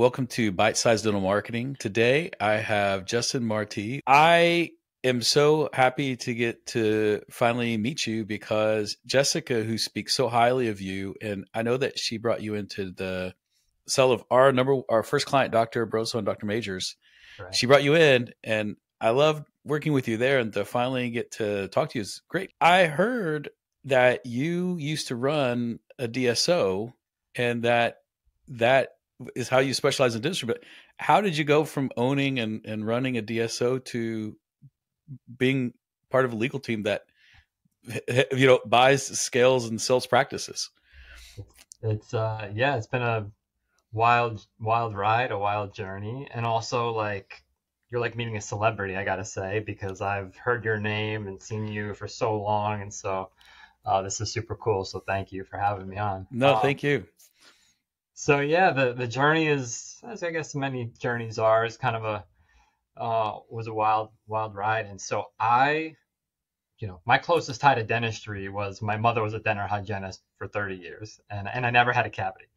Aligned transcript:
Welcome 0.00 0.28
to 0.28 0.50
Bite 0.50 0.78
Size 0.78 1.02
Dental 1.02 1.20
Marketing. 1.20 1.76
Today 1.78 2.30
I 2.40 2.52
have 2.54 3.04
Justin 3.04 3.44
Marti. 3.44 4.00
I 4.06 4.70
am 5.04 5.20
so 5.20 5.68
happy 5.74 6.16
to 6.16 6.32
get 6.32 6.64
to 6.68 7.20
finally 7.30 7.76
meet 7.76 8.06
you 8.06 8.24
because 8.24 8.96
Jessica, 9.04 9.62
who 9.62 9.76
speaks 9.76 10.14
so 10.14 10.30
highly 10.30 10.68
of 10.68 10.80
you, 10.80 11.16
and 11.20 11.46
I 11.52 11.60
know 11.60 11.76
that 11.76 11.98
she 11.98 12.16
brought 12.16 12.40
you 12.40 12.54
into 12.54 12.92
the 12.92 13.34
cell 13.88 14.10
of 14.10 14.24
our 14.30 14.52
number, 14.52 14.80
our 14.88 15.02
first 15.02 15.26
client, 15.26 15.52
Dr. 15.52 15.86
Broso 15.86 16.14
and 16.14 16.24
Dr. 16.24 16.46
Majors. 16.46 16.96
Right. 17.38 17.54
She 17.54 17.66
brought 17.66 17.84
you 17.84 17.94
in, 17.94 18.32
and 18.42 18.76
I 19.02 19.10
love 19.10 19.44
working 19.66 19.92
with 19.92 20.08
you 20.08 20.16
there. 20.16 20.38
And 20.38 20.50
to 20.54 20.64
finally 20.64 21.10
get 21.10 21.32
to 21.32 21.68
talk 21.68 21.90
to 21.90 21.98
you 21.98 22.02
is 22.02 22.22
great. 22.26 22.52
I 22.58 22.86
heard 22.86 23.50
that 23.84 24.24
you 24.24 24.78
used 24.78 25.08
to 25.08 25.14
run 25.14 25.78
a 25.98 26.08
DSO, 26.08 26.94
and 27.34 27.64
that 27.64 27.96
that 28.48 28.92
is 29.34 29.48
how 29.48 29.58
you 29.58 29.74
specialize 29.74 30.14
in 30.14 30.22
dentistry. 30.22 30.46
But 30.46 30.62
how 30.96 31.20
did 31.20 31.36
you 31.36 31.44
go 31.44 31.64
from 31.64 31.90
owning 31.96 32.38
and, 32.38 32.64
and 32.64 32.86
running 32.86 33.18
a 33.18 33.22
DSO 33.22 33.84
to 33.86 34.36
being 35.36 35.74
part 36.10 36.24
of 36.24 36.32
a 36.32 36.36
legal 36.36 36.60
team 36.60 36.84
that 36.84 37.02
you 38.36 38.46
know 38.46 38.60
buys, 38.66 39.06
scales, 39.06 39.68
and 39.68 39.80
sells 39.80 40.06
practices? 40.06 40.70
It's 41.82 42.12
uh 42.12 42.50
yeah, 42.54 42.76
it's 42.76 42.86
been 42.86 43.02
a 43.02 43.30
wild 43.92 44.46
wild 44.58 44.94
ride, 44.94 45.32
a 45.32 45.38
wild 45.38 45.74
journey, 45.74 46.28
and 46.32 46.44
also 46.46 46.90
like 46.90 47.42
you're 47.90 48.00
like 48.00 48.16
meeting 48.16 48.36
a 48.36 48.40
celebrity, 48.40 48.96
I 48.96 49.04
gotta 49.04 49.24
say, 49.24 49.60
because 49.60 50.00
I've 50.00 50.36
heard 50.36 50.64
your 50.64 50.78
name 50.78 51.26
and 51.26 51.42
seen 51.42 51.66
you 51.66 51.94
for 51.94 52.06
so 52.06 52.40
long, 52.40 52.82
and 52.82 52.92
so 52.92 53.30
uh, 53.84 54.02
this 54.02 54.20
is 54.20 54.32
super 54.32 54.54
cool. 54.54 54.84
So 54.84 55.00
thank 55.00 55.32
you 55.32 55.44
for 55.44 55.58
having 55.58 55.88
me 55.88 55.96
on. 55.96 56.26
No, 56.30 56.54
um, 56.54 56.60
thank 56.60 56.82
you. 56.82 57.06
So 58.20 58.40
yeah, 58.40 58.70
the 58.70 58.92
the 58.92 59.06
journey 59.06 59.46
is, 59.46 59.98
as 60.06 60.22
I 60.22 60.30
guess 60.30 60.54
many 60.54 60.92
journeys 60.98 61.38
are, 61.38 61.64
is 61.64 61.78
kind 61.78 61.96
of 61.96 62.04
a 62.04 62.24
uh, 62.94 63.38
was 63.48 63.66
a 63.66 63.72
wild 63.72 64.10
wild 64.26 64.54
ride. 64.54 64.84
And 64.84 65.00
so 65.00 65.30
I, 65.40 65.96
you 66.80 66.86
know, 66.86 67.00
my 67.06 67.16
closest 67.16 67.62
tie 67.62 67.76
to 67.76 67.82
dentistry 67.82 68.50
was 68.50 68.82
my 68.82 68.98
mother 68.98 69.22
was 69.22 69.32
a 69.32 69.38
dental 69.38 69.66
hygienist 69.66 70.20
for 70.36 70.46
30 70.48 70.74
years, 70.76 71.18
and 71.30 71.48
and 71.48 71.64
I 71.64 71.70
never 71.70 71.94
had 71.94 72.04
a 72.04 72.10
cavity. 72.10 72.50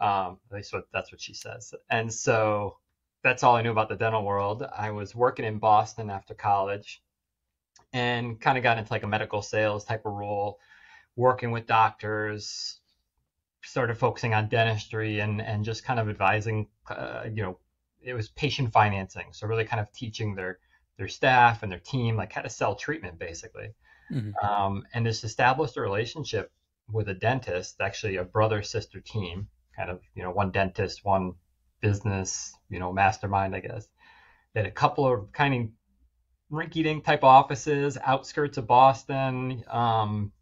Um, 0.00 0.40
at 0.50 0.56
least 0.56 0.72
what, 0.72 0.88
that's 0.92 1.12
what 1.12 1.20
she 1.20 1.32
says. 1.32 1.72
And 1.90 2.12
so 2.12 2.78
that's 3.22 3.44
all 3.44 3.54
I 3.54 3.62
knew 3.62 3.70
about 3.70 3.88
the 3.88 3.94
dental 3.94 4.24
world. 4.24 4.64
I 4.76 4.90
was 4.90 5.14
working 5.14 5.44
in 5.44 5.58
Boston 5.60 6.10
after 6.10 6.34
college, 6.34 7.04
and 7.92 8.40
kind 8.40 8.58
of 8.58 8.64
got 8.64 8.78
into 8.78 8.92
like 8.92 9.04
a 9.04 9.06
medical 9.06 9.42
sales 9.42 9.84
type 9.84 10.06
of 10.06 10.12
role, 10.12 10.58
working 11.14 11.52
with 11.52 11.68
doctors, 11.68 12.80
started 13.64 13.96
focusing 13.98 14.34
on 14.34 14.48
dentistry 14.48 15.20
and 15.20 15.40
and 15.40 15.64
just 15.64 15.84
kind 15.84 15.98
of 15.98 16.08
advising 16.08 16.68
uh, 16.88 17.24
you 17.32 17.42
know 17.42 17.58
it 18.04 18.14
was 18.14 18.28
patient 18.28 18.72
financing. 18.72 19.26
So 19.32 19.46
really 19.46 19.64
kind 19.64 19.80
of 19.80 19.90
teaching 19.92 20.34
their 20.34 20.58
their 20.98 21.08
staff 21.08 21.62
and 21.62 21.72
their 21.72 21.80
team 21.80 22.16
like 22.16 22.32
how 22.32 22.42
to 22.42 22.50
sell 22.50 22.74
treatment 22.74 23.18
basically. 23.18 23.70
Mm-hmm. 24.12 24.46
um, 24.46 24.84
and 24.92 25.06
this 25.06 25.24
established 25.24 25.78
a 25.78 25.80
relationship 25.80 26.52
with 26.92 27.08
a 27.08 27.14
dentist 27.14 27.80
actually 27.80 28.16
a 28.16 28.24
brother 28.24 28.62
sister 28.62 29.00
team 29.00 29.48
kind 29.74 29.90
of 29.90 30.02
you 30.14 30.22
know 30.22 30.30
one 30.30 30.50
dentist 30.50 31.02
one 31.06 31.32
business 31.80 32.54
you 32.68 32.78
know 32.78 32.92
mastermind 32.92 33.56
i 33.56 33.60
guess. 33.60 33.88
They 34.52 34.60
had 34.60 34.66
a 34.66 34.72
couple 34.72 35.10
of 35.10 35.32
kind 35.32 35.54
of 35.54 36.56
rinky-dink 36.56 37.02
type 37.04 37.24
offices 37.24 37.96
outskirts 38.04 38.58
of 38.58 38.66
boston 38.66 39.64
um, 39.68 40.32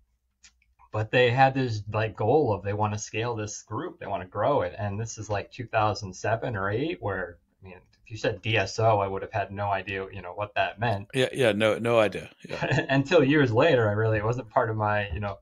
but 0.93 1.11
they 1.11 1.31
had 1.31 1.55
this 1.55 1.83
like 1.91 2.15
goal 2.15 2.53
of 2.53 2.63
they 2.63 2.75
want 2.75 2.93
to 2.93 2.99
scale 2.99 3.35
this 3.35 3.63
group, 3.63 3.99
they 3.99 4.07
want 4.07 4.23
to 4.23 4.29
grow 4.29 4.61
it, 4.61 4.75
and 4.79 5.01
this 5.01 5.19
is 5.19 5.29
like 5.29 5.51
2007 5.51 6.55
or 6.55 6.71
eight, 6.71 6.99
where 7.01 7.39
I 7.63 7.67
mean, 7.67 7.79
if 8.05 8.11
you 8.11 8.17
said 8.19 8.43
DSO, 8.43 9.03
I 9.03 9.09
would 9.09 9.23
have 9.23 9.33
had 9.33 9.51
no 9.51 9.71
idea, 9.71 10.07
you 10.13 10.23
know, 10.23 10.33
what 10.33 10.55
that 10.55 10.79
meant. 10.79 11.09
Yeah, 11.15 11.29
yeah, 11.33 11.53
no, 11.53 11.79
no 11.79 11.99
idea. 11.99 12.31
Yeah. 12.49 12.87
Until 12.89 13.25
years 13.25 13.51
later, 13.51 13.89
I 13.89 13.93
really 13.93 14.19
it 14.19 14.25
wasn't 14.25 14.51
part 14.51 14.69
of 14.69 14.77
my, 14.77 15.09
you 15.11 15.21
know, 15.21 15.39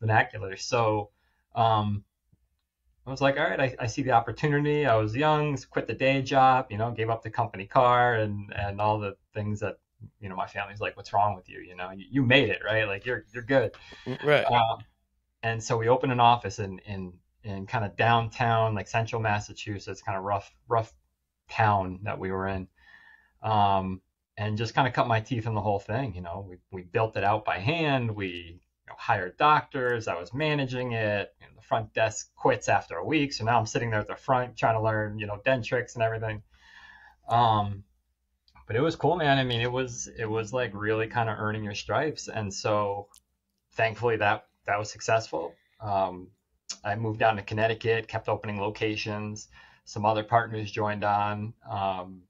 vernacular. 0.00 0.56
So, 0.56 1.10
um, 1.54 2.04
I 3.06 3.10
was 3.10 3.20
like, 3.20 3.36
all 3.36 3.44
right, 3.44 3.58
I, 3.58 3.74
I 3.80 3.86
see 3.88 4.02
the 4.02 4.12
opportunity. 4.12 4.86
I 4.86 4.94
was 4.94 5.16
young, 5.16 5.58
quit 5.70 5.88
the 5.88 5.94
day 5.94 6.22
job, 6.22 6.66
you 6.70 6.78
know, 6.78 6.92
gave 6.92 7.10
up 7.10 7.24
the 7.24 7.30
company 7.30 7.66
car 7.66 8.14
and 8.14 8.52
and 8.54 8.80
all 8.80 9.00
the 9.00 9.16
things 9.34 9.58
that 9.60 9.78
you 10.20 10.28
know 10.28 10.36
my 10.36 10.46
family's 10.46 10.80
like, 10.80 10.96
what's 10.96 11.12
wrong 11.12 11.34
with 11.34 11.48
you? 11.48 11.60
You 11.60 11.74
know, 11.74 11.90
you, 11.90 12.04
you 12.08 12.22
made 12.22 12.48
it, 12.50 12.60
right? 12.64 12.86
Like 12.86 13.04
you're 13.04 13.24
you're 13.32 13.42
good, 13.42 13.72
right? 14.24 14.44
Uh, 14.44 14.76
and 15.42 15.62
so 15.62 15.76
we 15.76 15.88
opened 15.88 16.12
an 16.12 16.20
office 16.20 16.58
in 16.58 16.78
in 16.80 17.12
in 17.44 17.66
kind 17.66 17.84
of 17.84 17.96
downtown, 17.96 18.74
like 18.74 18.86
central 18.86 19.20
Massachusetts, 19.20 20.02
kind 20.02 20.16
of 20.16 20.24
rough 20.24 20.52
rough 20.68 20.92
town 21.50 22.00
that 22.04 22.18
we 22.18 22.30
were 22.30 22.48
in, 22.48 22.68
um, 23.42 24.00
and 24.36 24.56
just 24.56 24.74
kind 24.74 24.86
of 24.86 24.94
cut 24.94 25.06
my 25.08 25.20
teeth 25.20 25.46
in 25.46 25.54
the 25.54 25.60
whole 25.60 25.80
thing. 25.80 26.14
You 26.14 26.22
know, 26.22 26.46
we 26.48 26.56
we 26.70 26.82
built 26.82 27.16
it 27.16 27.24
out 27.24 27.44
by 27.44 27.58
hand. 27.58 28.10
We 28.14 28.26
you 28.28 28.86
know, 28.88 28.94
hired 28.96 29.36
doctors. 29.36 30.08
I 30.08 30.18
was 30.18 30.32
managing 30.32 30.92
it. 30.92 31.34
You 31.40 31.46
know, 31.46 31.52
the 31.56 31.62
front 31.62 31.92
desk 31.92 32.30
quits 32.36 32.68
after 32.68 32.96
a 32.96 33.04
week, 33.04 33.32
so 33.32 33.44
now 33.44 33.58
I'm 33.58 33.66
sitting 33.66 33.90
there 33.90 34.00
at 34.00 34.06
the 34.06 34.16
front 34.16 34.56
trying 34.56 34.74
to 34.76 34.82
learn 34.82 35.18
you 35.18 35.26
know 35.26 35.40
dentrix 35.44 35.94
and 35.94 36.02
everything. 36.02 36.42
Um, 37.28 37.84
but 38.66 38.76
it 38.76 38.80
was 38.80 38.96
cool, 38.96 39.16
man. 39.16 39.38
I 39.38 39.44
mean, 39.44 39.60
it 39.60 39.72
was 39.72 40.08
it 40.16 40.26
was 40.26 40.52
like 40.52 40.70
really 40.74 41.08
kind 41.08 41.28
of 41.28 41.38
earning 41.38 41.64
your 41.64 41.74
stripes, 41.74 42.28
and 42.28 42.54
so 42.54 43.08
thankfully 43.72 44.16
that 44.18 44.46
that 44.66 44.78
was 44.78 44.90
successful. 44.90 45.54
Um, 45.80 46.28
I 46.84 46.94
moved 46.96 47.18
down 47.20 47.36
to 47.36 47.42
Connecticut, 47.42 48.08
kept 48.08 48.28
opening 48.28 48.60
locations. 48.60 49.48
Some 49.84 50.06
other 50.06 50.22
partners 50.22 50.70
joined 50.70 51.04
on. 51.04 51.54
Um, 51.68 52.22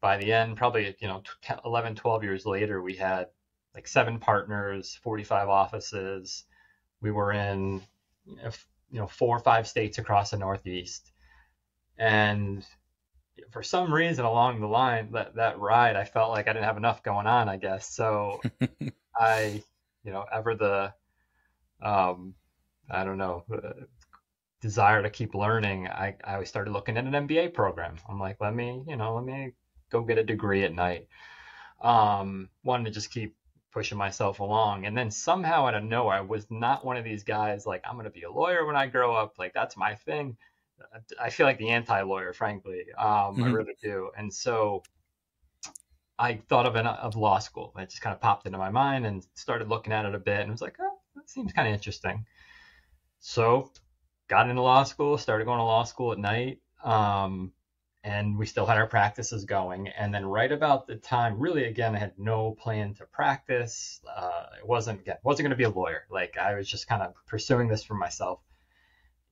by 0.00 0.16
the 0.18 0.32
end, 0.32 0.56
probably 0.56 0.94
you 0.98 1.08
know 1.08 1.22
10, 1.42 1.60
11, 1.64 1.94
12 1.94 2.24
years 2.24 2.46
later, 2.46 2.82
we 2.82 2.94
had 2.94 3.28
like 3.74 3.88
seven 3.88 4.18
partners, 4.18 4.98
45 5.02 5.48
offices. 5.48 6.44
We 7.00 7.10
were 7.10 7.32
in 7.32 7.80
you 8.26 9.00
know 9.00 9.06
four 9.06 9.36
or 9.36 9.40
five 9.40 9.66
states 9.66 9.98
across 9.98 10.30
the 10.30 10.38
Northeast, 10.38 11.12
and 11.98 12.64
for 13.50 13.62
some 13.62 13.92
reason 13.92 14.24
along 14.24 14.60
the 14.60 14.66
line 14.66 15.12
that 15.12 15.34
that 15.36 15.58
ride, 15.58 15.96
I 15.96 16.04
felt 16.04 16.30
like 16.30 16.48
I 16.48 16.52
didn't 16.52 16.66
have 16.66 16.76
enough 16.76 17.02
going 17.02 17.26
on. 17.26 17.48
I 17.48 17.56
guess 17.56 17.88
so. 17.88 18.40
I 19.16 19.62
you 20.04 20.12
know 20.12 20.24
ever 20.32 20.54
the 20.54 20.92
um, 21.82 22.34
I 22.90 23.04
don't 23.04 23.18
know, 23.18 23.44
uh, 23.52 23.84
desire 24.60 25.02
to 25.02 25.10
keep 25.10 25.34
learning, 25.34 25.88
I, 25.88 26.16
I 26.24 26.44
started 26.44 26.70
looking 26.70 26.96
at 26.96 27.04
an 27.04 27.12
MBA 27.12 27.52
program. 27.52 27.96
I'm 28.08 28.20
like, 28.20 28.36
let 28.40 28.54
me, 28.54 28.82
you 28.86 28.96
know, 28.96 29.14
let 29.14 29.24
me 29.24 29.52
go 29.90 30.02
get 30.02 30.18
a 30.18 30.24
degree 30.24 30.64
at 30.64 30.74
night. 30.74 31.08
Um, 31.80 32.48
wanted 32.62 32.84
to 32.84 32.90
just 32.90 33.10
keep 33.10 33.34
pushing 33.72 33.98
myself 33.98 34.40
along. 34.40 34.86
And 34.86 34.96
then 34.96 35.10
somehow 35.10 35.66
out 35.66 35.74
of 35.74 35.82
nowhere, 35.82 36.16
I 36.16 36.20
was 36.20 36.46
not 36.50 36.84
one 36.84 36.96
of 36.96 37.04
these 37.04 37.24
guys 37.24 37.66
like, 37.66 37.82
I'm 37.84 37.94
going 37.94 38.04
to 38.04 38.10
be 38.10 38.22
a 38.22 38.30
lawyer 38.30 38.64
when 38.64 38.76
I 38.76 38.86
grow 38.86 39.14
up. 39.14 39.34
Like, 39.38 39.52
that's 39.52 39.76
my 39.76 39.94
thing. 39.94 40.36
I 41.20 41.30
feel 41.30 41.46
like 41.46 41.58
the 41.58 41.70
anti 41.70 42.02
lawyer, 42.02 42.32
frankly. 42.32 42.84
Um, 42.96 43.06
mm-hmm. 43.06 43.44
I 43.44 43.50
really 43.50 43.76
do. 43.82 44.10
And 44.16 44.32
so 44.32 44.82
I 46.18 46.34
thought 46.48 46.66
of 46.66 46.76
an 46.76 46.86
of 46.86 47.16
law 47.16 47.38
school. 47.38 47.72
It 47.78 47.90
just 47.90 48.02
kind 48.02 48.14
of 48.14 48.20
popped 48.20 48.46
into 48.46 48.58
my 48.58 48.70
mind 48.70 49.06
and 49.06 49.26
started 49.34 49.68
looking 49.68 49.92
at 49.92 50.04
it 50.04 50.14
a 50.14 50.18
bit 50.18 50.40
and 50.40 50.50
was 50.50 50.62
like, 50.62 50.76
oh, 50.80 50.91
seems 51.28 51.52
kind 51.52 51.68
of 51.68 51.74
interesting. 51.74 52.26
So 53.20 53.70
got 54.28 54.48
into 54.48 54.62
law 54.62 54.84
school, 54.84 55.18
started 55.18 55.44
going 55.44 55.58
to 55.58 55.64
law 55.64 55.84
school 55.84 56.12
at 56.12 56.18
night. 56.18 56.60
Um, 56.82 57.52
and 58.04 58.36
we 58.36 58.46
still 58.46 58.66
had 58.66 58.78
our 58.78 58.86
practices 58.86 59.44
going. 59.44 59.88
And 59.88 60.12
then 60.12 60.26
right 60.26 60.50
about 60.50 60.86
the 60.86 60.96
time, 60.96 61.38
really, 61.38 61.64
again, 61.64 61.94
I 61.94 61.98
had 61.98 62.18
no 62.18 62.52
plan 62.52 62.94
to 62.94 63.06
practice. 63.06 64.00
Uh, 64.16 64.46
it 64.58 64.66
wasn't 64.66 65.00
again, 65.00 65.16
wasn't 65.22 65.44
going 65.44 65.50
to 65.50 65.56
be 65.56 65.64
a 65.64 65.70
lawyer. 65.70 66.04
Like 66.10 66.36
I 66.36 66.54
was 66.54 66.68
just 66.68 66.88
kind 66.88 67.02
of 67.02 67.14
pursuing 67.26 67.68
this 67.68 67.84
for 67.84 67.94
myself. 67.94 68.40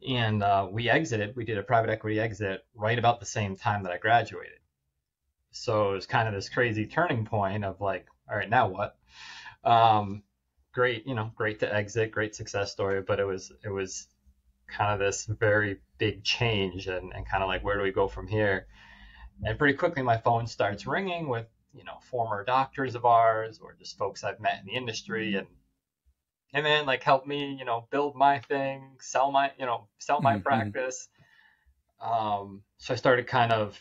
And 0.09 0.43
uh, 0.43 0.69
we 0.71 0.89
exited. 0.89 1.35
We 1.37 1.45
did 1.45 1.59
a 1.59 1.63
private 1.63 1.91
equity 1.91 2.21
exit 2.21 2.65
right 2.75 2.99
about 2.99 3.21
the 3.21 3.27
same 3.27 3.57
time 3.57 3.83
that 3.83 3.93
I 3.93 3.99
graduated. 3.99 4.61
So 5.51 5.91
it 5.91 5.95
was 5.95 6.07
kind 6.07 6.29
of 6.29 6.35
this 6.35 6.49
crazy 6.49 6.87
turning 6.87 7.25
point 7.25 7.65
of 7.65 7.81
like, 7.81 8.07
all 8.31 8.37
right, 8.37 8.49
now 8.49 8.69
what? 8.69 8.97
Um, 9.65 10.23
great, 10.73 11.07
you 11.07 11.15
know, 11.15 11.31
great 11.35 11.61
to 11.61 11.75
exit, 11.75 12.13
great 12.13 12.35
success 12.35 12.73
story, 12.73 13.03
but 13.03 13.21
it 13.21 13.25
was 13.25 13.53
it 13.65 13.71
was 13.71 14.09
kind 14.69 14.93
of 14.93 14.99
this 14.99 15.27
very 15.27 15.79
big 15.99 16.23
change 16.25 16.87
and, 16.87 17.13
and 17.13 17.29
kind 17.29 17.43
of 17.43 17.49
like 17.49 17.65
where 17.65 17.77
do 17.77 17.83
we 17.83 17.93
go 17.93 18.09
from 18.09 18.27
here? 18.27 18.67
And 19.43 19.59
pretty 19.59 19.77
quickly 19.77 20.03
my 20.03 20.19
phone 20.19 20.47
starts 20.47 20.87
ringing 20.87 21.29
with, 21.29 21.47
you 21.75 21.85
know, 21.85 21.99
former 22.03 22.45
doctors 22.45 22.95
of 22.95 23.05
ours 23.05 23.59
or 23.63 23.75
just 23.79 23.99
folks 23.99 24.23
I've 24.25 24.41
met 24.41 24.61
in 24.61 24.67
the 24.67 24.75
industry 24.75 25.35
and 25.37 25.47
and 26.53 26.67
then 26.67 26.85
like 26.85 27.03
help 27.03 27.27
me, 27.27 27.55
you 27.59 27.65
know, 27.65 27.87
build 27.91 28.17
my 28.17 28.41
thing, 28.41 28.97
sell 29.01 29.31
my, 29.31 29.53
you 29.59 29.67
know, 29.67 29.87
sell 29.99 30.21
my 30.21 30.35
mm-hmm. 30.35 30.43
practice. 30.43 31.09
Um, 32.01 32.63
so 32.79 32.95
I 32.95 32.97
started 32.97 33.27
kind 33.27 33.53
of 33.53 33.79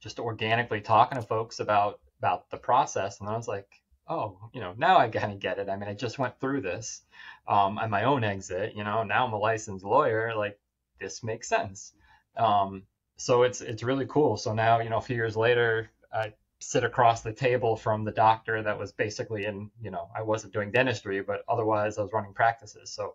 just 0.00 0.20
organically 0.20 0.80
talking 0.80 1.16
to 1.16 1.26
folks 1.26 1.60
about 1.60 2.00
about 2.18 2.50
the 2.50 2.56
process 2.56 3.20
and 3.20 3.28
I 3.28 3.36
was 3.36 3.48
like, 3.48 3.68
oh, 4.08 4.38
you 4.52 4.60
know, 4.60 4.74
now 4.76 4.98
I 4.98 5.08
kind 5.08 5.32
of 5.32 5.40
get 5.40 5.58
it. 5.58 5.68
I 5.68 5.76
mean, 5.76 5.88
I 5.88 5.94
just 5.94 6.18
went 6.18 6.38
through 6.40 6.60
this 6.60 7.02
um, 7.48 7.78
at 7.78 7.90
my 7.90 8.04
own 8.04 8.24
exit. 8.24 8.74
You 8.74 8.84
know, 8.84 9.02
now 9.02 9.26
I'm 9.26 9.32
a 9.32 9.38
licensed 9.38 9.84
lawyer. 9.84 10.34
Like 10.36 10.58
this 11.00 11.22
makes 11.22 11.48
sense. 11.48 11.92
Um, 12.36 12.84
so 13.16 13.42
it's 13.42 13.60
it's 13.60 13.82
really 13.82 14.06
cool. 14.06 14.36
So 14.36 14.54
now 14.54 14.80
you 14.80 14.90
know 14.90 14.98
a 14.98 15.02
few 15.02 15.16
years 15.16 15.36
later, 15.36 15.90
I 16.12 16.32
sit 16.58 16.84
across 16.84 17.22
the 17.22 17.32
table 17.32 17.76
from 17.76 18.04
the 18.04 18.12
doctor 18.12 18.62
that 18.62 18.78
was 18.78 18.92
basically 18.92 19.44
in 19.46 19.70
you 19.82 19.90
know 19.90 20.08
I 20.16 20.22
wasn't 20.22 20.52
doing 20.52 20.72
dentistry, 20.72 21.22
but 21.22 21.44
otherwise 21.48 21.98
I 21.98 22.02
was 22.02 22.12
running 22.12 22.34
practices. 22.34 22.92
So 22.92 23.14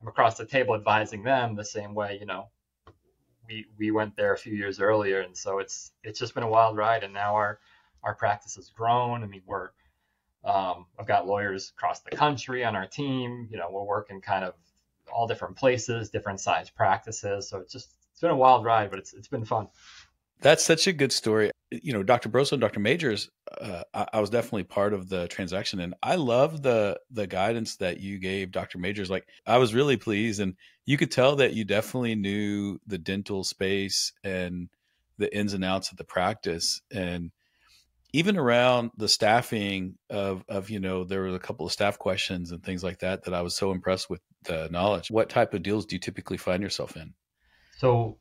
I'm 0.00 0.08
across 0.08 0.36
the 0.36 0.46
table 0.46 0.74
advising 0.74 1.22
them 1.22 1.56
the 1.56 1.64
same 1.64 1.94
way 1.94 2.18
you 2.20 2.26
know 2.26 2.50
we 3.48 3.66
we 3.78 3.90
went 3.90 4.16
there 4.16 4.32
a 4.34 4.38
few 4.38 4.54
years 4.54 4.80
earlier, 4.80 5.20
and 5.20 5.36
so 5.36 5.58
it's 5.58 5.92
it's 6.02 6.18
just 6.18 6.34
been 6.34 6.42
a 6.44 6.48
wild 6.48 6.76
ride. 6.76 7.02
And 7.04 7.14
now 7.14 7.34
our 7.34 7.58
our 8.02 8.14
practice 8.14 8.54
has 8.56 8.68
grown. 8.70 9.22
I 9.24 9.26
mean 9.26 9.42
we're 9.46 9.70
um, 10.44 10.86
I've 10.98 11.06
got 11.06 11.26
lawyers 11.26 11.72
across 11.76 12.00
the 12.00 12.10
country 12.10 12.64
on 12.64 12.76
our 12.76 12.86
team. 12.86 13.48
You 13.50 13.58
know, 13.58 13.68
we're 13.70 13.84
working 13.84 14.20
kind 14.20 14.44
of 14.44 14.54
all 15.12 15.26
different 15.26 15.56
places, 15.56 16.10
different 16.10 16.40
size 16.40 16.70
practices. 16.70 17.48
So 17.48 17.58
it's 17.58 17.72
just 17.72 17.94
it's 18.12 18.20
been 18.20 18.30
a 18.30 18.36
wild 18.36 18.64
ride, 18.64 18.90
but 18.90 18.98
it's 18.98 19.14
it's 19.14 19.28
been 19.28 19.44
fun. 19.44 19.68
That's 20.40 20.64
such 20.64 20.86
a 20.86 20.92
good 20.92 21.12
story. 21.12 21.50
You 21.70 21.92
know, 21.92 22.02
Dr. 22.02 22.28
Broso 22.28 22.52
and 22.52 22.60
Dr. 22.60 22.80
Majors, 22.80 23.28
uh, 23.60 23.82
I, 23.92 24.06
I, 24.14 24.20
was 24.20 24.30
definitely 24.30 24.64
part 24.64 24.94
of 24.94 25.08
the 25.08 25.26
transaction, 25.28 25.80
and 25.80 25.94
I 26.02 26.14
love 26.14 26.62
the 26.62 26.98
the 27.10 27.26
guidance 27.26 27.76
that 27.76 28.00
you 28.00 28.18
gave 28.18 28.52
Dr. 28.52 28.78
Majors. 28.78 29.10
Like, 29.10 29.26
I 29.46 29.58
was 29.58 29.74
really 29.74 29.96
pleased, 29.96 30.40
and 30.40 30.54
you 30.86 30.96
could 30.96 31.10
tell 31.10 31.36
that 31.36 31.54
you 31.54 31.64
definitely 31.64 32.14
knew 32.14 32.78
the 32.86 32.98
dental 32.98 33.44
space 33.44 34.12
and 34.24 34.68
the 35.18 35.34
ins 35.36 35.52
and 35.52 35.64
outs 35.64 35.90
of 35.90 35.98
the 35.98 36.04
practice, 36.04 36.80
and 36.92 37.32
even 38.12 38.38
around 38.38 38.90
the 38.96 39.08
staffing 39.08 39.94
of 40.08 40.44
of 40.48 40.70
you 40.70 40.80
know 40.80 41.04
there 41.04 41.22
were 41.22 41.34
a 41.34 41.38
couple 41.38 41.66
of 41.66 41.72
staff 41.72 41.98
questions 41.98 42.52
and 42.52 42.62
things 42.62 42.82
like 42.82 43.00
that 43.00 43.24
that 43.24 43.34
I 43.34 43.42
was 43.42 43.54
so 43.54 43.70
impressed 43.72 44.08
with 44.08 44.20
the 44.44 44.68
knowledge. 44.70 45.10
What 45.10 45.28
type 45.28 45.54
of 45.54 45.62
deals 45.62 45.86
do 45.86 45.96
you 45.96 46.00
typically 46.00 46.38
find 46.38 46.62
yourself 46.62 46.96
in? 46.96 47.14
So 47.76 48.18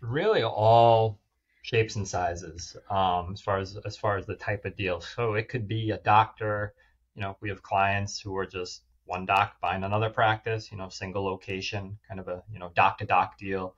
really 0.00 0.42
all 0.42 1.20
shapes 1.62 1.96
and 1.96 2.08
sizes 2.08 2.76
um, 2.90 3.30
as 3.32 3.40
far 3.40 3.58
as 3.58 3.76
as 3.84 3.96
far 3.96 4.16
as 4.16 4.26
the 4.26 4.36
type 4.36 4.64
of 4.64 4.76
deal. 4.76 5.00
So 5.00 5.34
it 5.34 5.48
could 5.48 5.68
be 5.68 5.90
a 5.90 5.98
doctor. 5.98 6.74
You 7.14 7.22
know, 7.22 7.36
we 7.40 7.50
have 7.50 7.62
clients 7.62 8.20
who 8.20 8.36
are 8.36 8.46
just 8.46 8.82
one 9.04 9.26
doc 9.26 9.56
buying 9.60 9.84
another 9.84 10.08
practice. 10.10 10.70
You 10.72 10.78
know, 10.78 10.88
single 10.88 11.24
location, 11.24 11.98
kind 12.08 12.20
of 12.20 12.28
a 12.28 12.42
you 12.50 12.58
know 12.58 12.70
doc 12.74 12.98
to 12.98 13.04
doc 13.04 13.36
deal. 13.38 13.74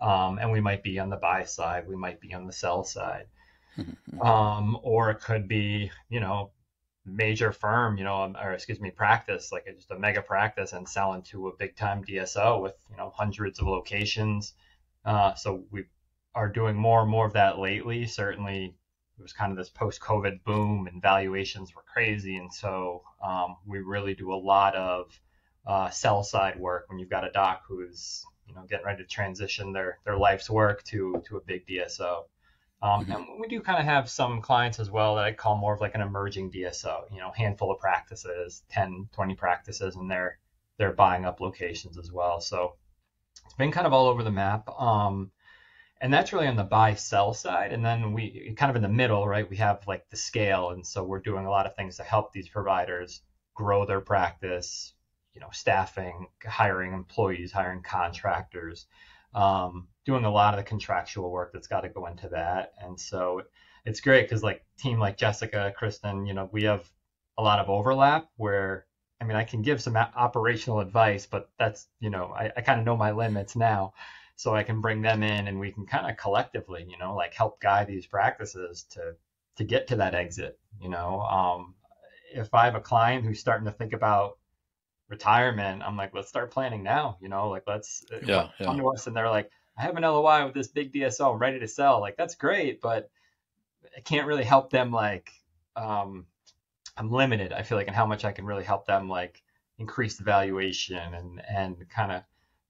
Um, 0.00 0.38
and 0.38 0.50
we 0.52 0.60
might 0.60 0.82
be 0.82 0.98
on 0.98 1.08
the 1.08 1.16
buy 1.16 1.44
side. 1.44 1.88
We 1.88 1.96
might 1.96 2.20
be 2.20 2.34
on 2.34 2.46
the 2.46 2.52
sell 2.52 2.84
side. 2.84 3.26
Mm-hmm. 3.78 4.20
um, 4.20 4.78
or 4.82 5.10
it 5.10 5.20
could 5.20 5.48
be, 5.48 5.90
you 6.08 6.20
know, 6.20 6.52
major 7.04 7.52
firm, 7.52 7.98
you 7.98 8.04
know, 8.04 8.32
or 8.40 8.52
excuse 8.52 8.80
me, 8.80 8.90
practice, 8.90 9.52
like 9.52 9.66
just 9.74 9.90
a 9.90 9.98
mega 9.98 10.22
practice 10.22 10.72
and 10.72 10.88
selling 10.88 11.22
to 11.22 11.48
a 11.48 11.56
big 11.56 11.76
time 11.76 12.04
DSO 12.04 12.62
with, 12.62 12.74
you 12.90 12.96
know, 12.96 13.12
hundreds 13.14 13.58
of 13.58 13.66
locations. 13.66 14.54
Uh, 15.04 15.34
so 15.34 15.64
we 15.70 15.84
are 16.34 16.48
doing 16.48 16.76
more 16.76 17.02
and 17.02 17.10
more 17.10 17.26
of 17.26 17.34
that 17.34 17.58
lately. 17.58 18.06
Certainly, 18.06 18.74
it 19.18 19.22
was 19.22 19.32
kind 19.32 19.52
of 19.52 19.58
this 19.58 19.68
post 19.68 20.00
COVID 20.00 20.42
boom 20.44 20.86
and 20.86 21.00
valuations 21.00 21.74
were 21.74 21.84
crazy. 21.92 22.36
And 22.36 22.52
so 22.52 23.02
um, 23.24 23.56
we 23.66 23.78
really 23.78 24.14
do 24.14 24.32
a 24.32 24.36
lot 24.36 24.74
of 24.74 25.20
uh, 25.66 25.90
sell 25.90 26.22
side 26.22 26.58
work 26.58 26.88
when 26.88 26.98
you've 26.98 27.10
got 27.10 27.26
a 27.26 27.30
doc 27.30 27.62
who's, 27.68 28.24
you 28.46 28.54
know, 28.54 28.64
getting 28.68 28.86
ready 28.86 29.02
to 29.02 29.08
transition 29.08 29.72
their, 29.72 29.98
their 30.04 30.16
life's 30.16 30.50
work 30.50 30.82
to, 30.84 31.22
to 31.28 31.36
a 31.36 31.40
big 31.40 31.66
DSO. 31.66 32.24
Um, 32.84 33.06
mm-hmm. 33.06 33.12
And 33.12 33.40
we 33.40 33.48
do 33.48 33.62
kind 33.62 33.78
of 33.78 33.86
have 33.86 34.10
some 34.10 34.42
clients 34.42 34.78
as 34.78 34.90
well 34.90 35.14
that 35.14 35.24
I 35.24 35.32
call 35.32 35.56
more 35.56 35.74
of 35.74 35.80
like 35.80 35.94
an 35.94 36.02
emerging 36.02 36.52
DSO, 36.52 37.10
you 37.10 37.18
know, 37.18 37.32
handful 37.34 37.72
of 37.72 37.78
practices, 37.78 38.62
10, 38.68 39.08
20 39.10 39.34
practices, 39.36 39.96
and 39.96 40.10
they're 40.10 40.38
they're 40.76 40.92
buying 40.92 41.24
up 41.24 41.40
locations 41.40 41.96
as 41.96 42.12
well. 42.12 42.40
So 42.40 42.74
it's 43.46 43.54
been 43.54 43.72
kind 43.72 43.86
of 43.86 43.94
all 43.94 44.06
over 44.06 44.22
the 44.22 44.30
map. 44.30 44.68
Um, 44.68 45.30
and 46.00 46.12
that's 46.12 46.34
really 46.34 46.46
on 46.46 46.56
the 46.56 46.64
buy 46.64 46.94
sell 46.94 47.32
side. 47.32 47.72
And 47.72 47.82
then 47.82 48.12
we 48.12 48.54
kind 48.58 48.68
of 48.68 48.76
in 48.76 48.82
the 48.82 48.88
middle, 48.88 49.26
right? 49.26 49.48
We 49.48 49.56
have 49.56 49.86
like 49.86 50.10
the 50.10 50.18
scale. 50.18 50.70
And 50.70 50.86
so 50.86 51.04
we're 51.04 51.20
doing 51.20 51.46
a 51.46 51.50
lot 51.50 51.64
of 51.64 51.76
things 51.76 51.96
to 51.96 52.02
help 52.02 52.32
these 52.32 52.48
providers 52.48 53.22
grow 53.54 53.86
their 53.86 54.00
practice, 54.00 54.92
you 55.32 55.40
know, 55.40 55.48
staffing, 55.52 56.26
hiring 56.44 56.92
employees, 56.92 57.52
hiring 57.52 57.82
contractors 57.82 58.86
um, 59.32 59.88
doing 60.04 60.24
a 60.24 60.30
lot 60.30 60.54
of 60.54 60.58
the 60.58 60.64
contractual 60.64 61.30
work 61.30 61.52
that's 61.52 61.66
got 61.66 61.80
to 61.80 61.88
go 61.88 62.06
into 62.06 62.28
that. 62.28 62.72
And 62.80 62.98
so 62.98 63.42
it's 63.84 64.00
great 64.00 64.22
because 64.22 64.42
like 64.42 64.64
team 64.78 64.98
like 64.98 65.16
Jessica, 65.16 65.72
Kristen, 65.76 66.26
you 66.26 66.34
know, 66.34 66.48
we 66.52 66.64
have 66.64 66.88
a 67.38 67.42
lot 67.42 67.58
of 67.58 67.68
overlap 67.68 68.28
where 68.36 68.86
I 69.20 69.24
mean 69.24 69.36
I 69.36 69.44
can 69.44 69.62
give 69.62 69.82
some 69.82 69.96
operational 69.96 70.80
advice, 70.80 71.26
but 71.26 71.50
that's 71.58 71.86
you 72.00 72.10
know 72.10 72.32
I, 72.36 72.50
I 72.56 72.60
kind 72.60 72.78
of 72.80 72.86
know 72.86 72.96
my 72.96 73.12
limits 73.12 73.56
now. 73.56 73.94
So 74.36 74.54
I 74.54 74.64
can 74.64 74.80
bring 74.80 75.00
them 75.00 75.22
in 75.22 75.46
and 75.46 75.60
we 75.60 75.70
can 75.70 75.86
kind 75.86 76.10
of 76.10 76.16
collectively, 76.16 76.84
you 76.88 76.98
know, 76.98 77.14
like 77.14 77.34
help 77.34 77.60
guide 77.60 77.86
these 77.86 78.06
practices 78.06 78.84
to 78.90 79.14
to 79.56 79.64
get 79.64 79.86
to 79.88 79.96
that 79.96 80.14
exit. 80.14 80.58
You 80.80 80.88
know, 80.88 81.20
um, 81.20 81.74
if 82.34 82.52
I 82.52 82.64
have 82.64 82.74
a 82.74 82.80
client 82.80 83.24
who's 83.24 83.38
starting 83.38 83.66
to 83.66 83.72
think 83.72 83.92
about 83.92 84.38
retirement, 85.08 85.82
I'm 85.82 85.96
like, 85.96 86.12
let's 86.14 86.28
start 86.28 86.50
planning 86.50 86.82
now. 86.82 87.16
You 87.20 87.28
know, 87.28 87.48
like 87.48 87.62
let's 87.66 88.04
uh, 88.12 88.18
yeah, 88.26 88.48
come 88.62 88.76
yeah. 88.76 88.82
to 88.82 88.88
us, 88.88 89.06
and 89.06 89.16
they're 89.16 89.30
like, 89.30 89.50
I 89.76 89.82
have 89.82 89.96
an 89.96 90.02
LOI 90.02 90.44
with 90.44 90.54
this 90.54 90.68
big 90.68 90.92
DSO, 90.92 91.32
I'm 91.32 91.38
ready 91.38 91.60
to 91.60 91.68
sell. 91.68 92.00
Like 92.00 92.16
that's 92.16 92.34
great, 92.34 92.80
but 92.80 93.10
I 93.96 94.00
can't 94.00 94.26
really 94.26 94.44
help 94.44 94.70
them. 94.70 94.92
Like, 94.92 95.30
um, 95.76 96.26
I'm 96.96 97.10
limited. 97.10 97.52
I 97.52 97.62
feel 97.62 97.76
like 97.76 97.88
in 97.88 97.94
how 97.94 98.06
much 98.06 98.24
I 98.24 98.32
can 98.32 98.46
really 98.46 98.64
help 98.64 98.86
them 98.86 99.08
like 99.08 99.42
increase 99.78 100.16
the 100.16 100.24
valuation 100.24 101.14
and 101.14 101.42
and 101.48 101.88
kind 101.90 102.12
of 102.12 102.22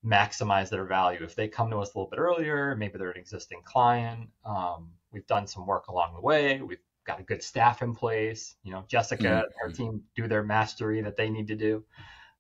maximize 0.05 0.71
their 0.71 0.85
value. 0.85 1.23
If 1.23 1.35
they 1.35 1.49
come 1.49 1.71
to 1.71 1.79
us 1.79 1.95
a 1.95 1.99
little 1.99 2.11
bit 2.11 2.19
earlier, 2.19 2.75
maybe 2.77 2.99
they're 2.99 3.11
an 3.11 3.19
existing 3.19 3.63
client. 3.65 4.29
Um, 4.45 4.91
we've 5.13 5.27
done 5.27 5.47
some 5.47 5.67
work 5.67 5.89
along 5.89 6.15
the 6.15 6.21
way. 6.21 6.61
We've 6.61 6.79
got 7.05 7.21
a 7.21 7.23
good 7.23 7.43
staff 7.43 7.83
in 7.83 7.95
place. 7.95 8.57
You 8.63 8.73
know, 8.73 8.85
Jessica 8.89 9.23
mm-hmm. 9.23 9.35
and 9.35 9.53
her 9.61 9.71
team 9.71 10.03
do 10.15 10.29
their 10.29 10.43
mastery 10.43 11.01
that 11.03 11.17
they 11.17 11.31
need 11.31 11.49
to 11.49 11.57
do. 11.57 11.85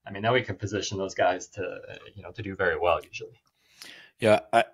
I 0.07 0.11
mean, 0.11 0.23
then 0.23 0.33
we 0.33 0.43
can 0.43 0.57
position 0.57 0.99
those 0.99 1.15
guys 1.15 1.49
to, 1.49 1.81
you 2.15 2.23
know, 2.23 2.33
to 2.33 2.43
do 2.43 2.55
very 2.55 2.79
well 2.79 3.01
usually. 3.03 3.41
Yeah, 4.21 4.41
I, 4.53 4.65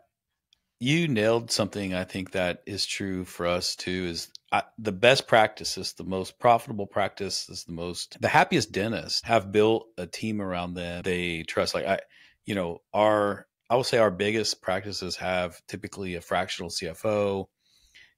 you 0.80 1.08
nailed 1.08 1.50
something. 1.50 1.94
I 1.94 2.04
think 2.04 2.32
that 2.32 2.62
is 2.66 2.86
true 2.86 3.24
for 3.24 3.46
us 3.46 3.76
too. 3.76 4.08
Is 4.10 4.28
I, 4.52 4.62
the 4.78 4.92
best 4.92 5.28
practices, 5.28 5.92
the 5.92 6.04
most 6.04 6.38
profitable 6.38 6.86
practice 6.86 7.48
is 7.48 7.64
the 7.64 7.72
most 7.72 8.16
the 8.20 8.28
happiest 8.28 8.72
dentists 8.72 9.22
have 9.24 9.52
built 9.52 9.86
a 9.98 10.06
team 10.06 10.40
around 10.40 10.74
them 10.74 11.02
they 11.02 11.42
trust. 11.42 11.74
Like 11.74 11.86
I, 11.86 12.00
you 12.46 12.54
know, 12.54 12.78
our 12.94 13.46
I 13.68 13.76
will 13.76 13.84
say 13.84 13.98
our 13.98 14.10
biggest 14.10 14.62
practices 14.62 15.16
have 15.16 15.60
typically 15.68 16.14
a 16.16 16.20
fractional 16.20 16.70
CFO. 16.70 17.46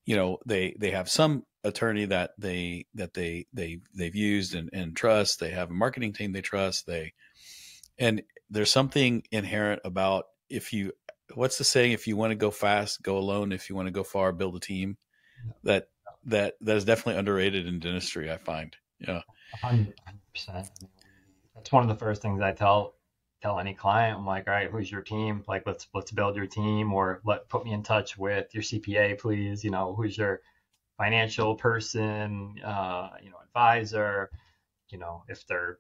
You 0.07 0.17
know, 0.17 0.39
they 0.47 0.77
they 0.79 0.93
have 0.93 1.09
some 1.11 1.45
attorney 1.65 2.07
that 2.07 2.31
they 2.39 2.87
that 2.95 3.15
they 3.15 3.47
they 3.53 3.81
they've 3.95 4.15
used 4.15 4.55
and, 4.55 4.71
and 4.73 4.97
trust. 4.97 5.41
They 5.41 5.51
have 5.51 5.71
a 5.71 5.75
marketing 5.75 6.13
team 6.13 6.33
they 6.33 6.41
trust. 6.43 6.87
They 6.87 7.13
and 7.99 8.23
there's 8.51 8.71
something 8.73 9.25
inherent 9.33 9.83
about 9.85 10.27
if 10.49 10.73
you 10.73 10.93
what's 11.35 11.59
the 11.59 11.65
saying 11.65 11.93
if 11.93 12.07
you 12.07 12.17
want 12.17 12.31
to 12.31 12.37
go 12.37 12.51
fast 12.51 13.03
go 13.03 13.19
alone. 13.19 13.53
If 13.53 13.69
you 13.69 13.77
want 13.77 13.87
to 13.87 13.93
go 13.93 14.03
far 14.03 14.33
build 14.33 14.57
a 14.57 14.61
team. 14.61 14.97
That 15.65 15.89
that 16.27 16.55
that 16.61 16.77
is 16.77 16.85
definitely 16.85 17.19
underrated 17.19 17.67
in 17.67 17.81
dentistry 17.81 18.31
i 18.31 18.37
find. 18.37 18.77
Yeah. 19.01 19.23
100%, 19.65 19.93
that's 21.55 21.73
one 21.73 21.83
of 21.83 21.89
the 21.89 21.97
first 21.97 22.23
things 22.23 22.41
i 22.41 22.53
tell 22.53 22.95
tell 23.43 23.59
any 23.59 23.75
client. 23.75 24.19
I'm 24.19 24.27
like 24.27 24.47
all 24.47 24.55
right 24.55 24.71
who's 24.71 24.91
your 24.91 25.03
team? 25.03 25.43
Like 25.49 25.65
let's 25.67 25.89
let's 25.95 26.13
build 26.13 26.37
your 26.37 26.47
team 26.47 26.93
or 26.93 27.21
let 27.25 27.49
put 27.49 27.65
me 27.65 27.73
in 27.73 27.83
touch 27.83 28.17
with 28.17 28.55
your 28.55 28.63
cpa 28.63 29.19
please. 29.19 29.65
You 29.65 29.71
know 29.71 29.95
who's 29.95 30.17
your 30.17 30.41
financial 30.99 31.57
person, 31.57 32.55
uh, 32.65 33.09
you 33.23 33.31
know, 33.31 33.39
advisor, 33.45 34.31
you 34.91 34.99
know, 34.99 35.25
if 35.29 35.47
they're 35.47 35.79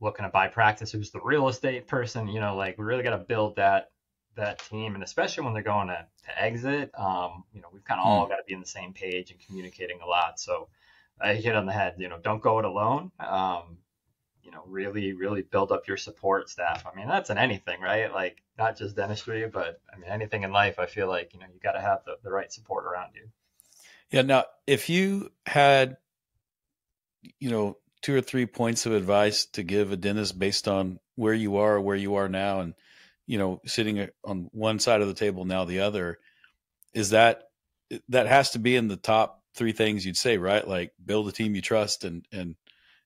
looking 0.00 0.24
to 0.24 0.30
buy 0.30 0.48
practice, 0.48 0.92
who's 0.92 1.10
the 1.10 1.20
real 1.24 1.48
estate 1.48 1.88
person, 1.88 2.28
you 2.28 2.40
know, 2.40 2.56
like 2.56 2.78
we 2.78 2.84
really 2.84 3.02
got 3.02 3.10
to 3.10 3.24
build 3.24 3.56
that 3.56 3.90
that 4.36 4.58
team, 4.68 4.94
and 4.94 5.02
especially 5.02 5.44
when 5.44 5.52
they're 5.52 5.62
going 5.62 5.88
to, 5.88 6.06
to 6.26 6.42
exit, 6.42 6.90
um, 6.98 7.44
you 7.52 7.60
know, 7.60 7.68
we've 7.72 7.84
kind 7.84 8.00
of 8.00 8.06
all 8.06 8.24
hmm. 8.24 8.30
got 8.30 8.36
to 8.36 8.44
be 8.46 8.54
on 8.54 8.60
the 8.60 8.66
same 8.66 8.92
page 8.92 9.30
and 9.30 9.40
communicating 9.46 10.00
a 10.02 10.06
lot. 10.06 10.40
So 10.40 10.68
I 11.20 11.34
hit 11.34 11.56
on 11.56 11.66
the 11.66 11.72
head, 11.72 11.94
you 11.98 12.08
know, 12.08 12.18
don't 12.22 12.42
go 12.42 12.58
it 12.58 12.64
alone. 12.64 13.10
Um, 13.18 13.78
you 14.42 14.50
know, 14.50 14.62
really, 14.66 15.12
really 15.12 15.42
build 15.42 15.70
up 15.70 15.86
your 15.86 15.96
support 15.96 16.48
staff. 16.48 16.84
I 16.90 16.96
mean, 16.96 17.06
that's 17.06 17.30
in 17.30 17.38
anything, 17.38 17.80
right? 17.80 18.12
Like 18.12 18.42
not 18.58 18.76
just 18.76 18.96
dentistry, 18.96 19.46
but 19.46 19.80
I 19.92 19.98
mean, 19.98 20.10
anything 20.10 20.42
in 20.42 20.50
life. 20.50 20.78
I 20.78 20.86
feel 20.86 21.08
like 21.08 21.34
you 21.34 21.40
know 21.40 21.46
you 21.52 21.60
got 21.60 21.72
to 21.72 21.80
have 21.80 22.00
the, 22.04 22.16
the 22.24 22.30
right 22.30 22.50
support 22.52 22.84
around 22.84 23.10
you. 23.14 23.28
Yeah. 24.10 24.22
Now, 24.22 24.44
if 24.66 24.88
you 24.88 25.30
had, 25.46 25.98
you 27.38 27.50
know, 27.50 27.76
two 28.02 28.16
or 28.16 28.20
three 28.20 28.46
points 28.46 28.86
of 28.86 28.92
advice 28.92 29.44
to 29.46 29.62
give 29.62 29.92
a 29.92 29.96
dentist 29.96 30.38
based 30.38 30.66
on 30.66 30.98
where 31.16 31.34
you 31.34 31.58
are, 31.58 31.80
where 31.80 31.96
you 31.96 32.16
are 32.16 32.28
now, 32.28 32.60
and 32.60 32.74
you 33.30 33.38
know, 33.38 33.60
sitting 33.64 34.08
on 34.24 34.48
one 34.50 34.80
side 34.80 35.02
of 35.02 35.06
the 35.06 35.14
table 35.14 35.44
now 35.44 35.64
the 35.64 35.78
other, 35.78 36.18
is 36.94 37.10
that 37.10 37.44
that 38.08 38.26
has 38.26 38.50
to 38.50 38.58
be 38.58 38.74
in 38.74 38.88
the 38.88 38.96
top 38.96 39.44
three 39.54 39.70
things 39.70 40.04
you'd 40.04 40.16
say, 40.16 40.36
right? 40.36 40.66
Like 40.66 40.90
build 41.04 41.28
a 41.28 41.32
team 41.32 41.54
you 41.54 41.62
trust, 41.62 42.04
and 42.04 42.26
and 42.32 42.56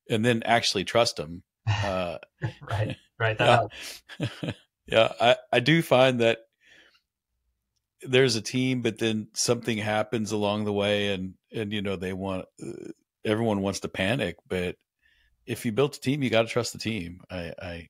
and 0.08 0.24
then 0.24 0.42
actually 0.42 0.84
trust 0.84 1.16
them. 1.16 1.42
Uh, 1.66 2.18
right. 2.70 2.96
Right. 3.18 3.38
That 3.38 3.68
yeah. 4.18 4.52
yeah. 4.86 5.12
I 5.20 5.36
I 5.52 5.60
do 5.60 5.80
find 5.82 6.20
that 6.20 6.38
there's 8.02 8.36
a 8.36 8.42
team, 8.42 8.82
but 8.82 8.98
then 8.98 9.28
something 9.34 9.78
happens 9.78 10.32
along 10.32 10.64
the 10.64 10.72
way, 10.72 11.12
and 11.12 11.34
and 11.52 11.70
you 11.70 11.82
know 11.82 11.96
they 11.96 12.12
want 12.14 12.46
uh, 12.62 12.92
everyone 13.24 13.60
wants 13.60 13.80
to 13.80 13.88
panic, 13.88 14.36
but 14.48 14.76
if 15.46 15.66
you 15.66 15.72
built 15.72 15.96
a 15.96 16.00
team, 16.00 16.22
you 16.22 16.30
got 16.30 16.42
to 16.42 16.48
trust 16.48 16.72
the 16.72 16.78
team. 16.78 17.20
I, 17.30 17.52
I 17.60 17.88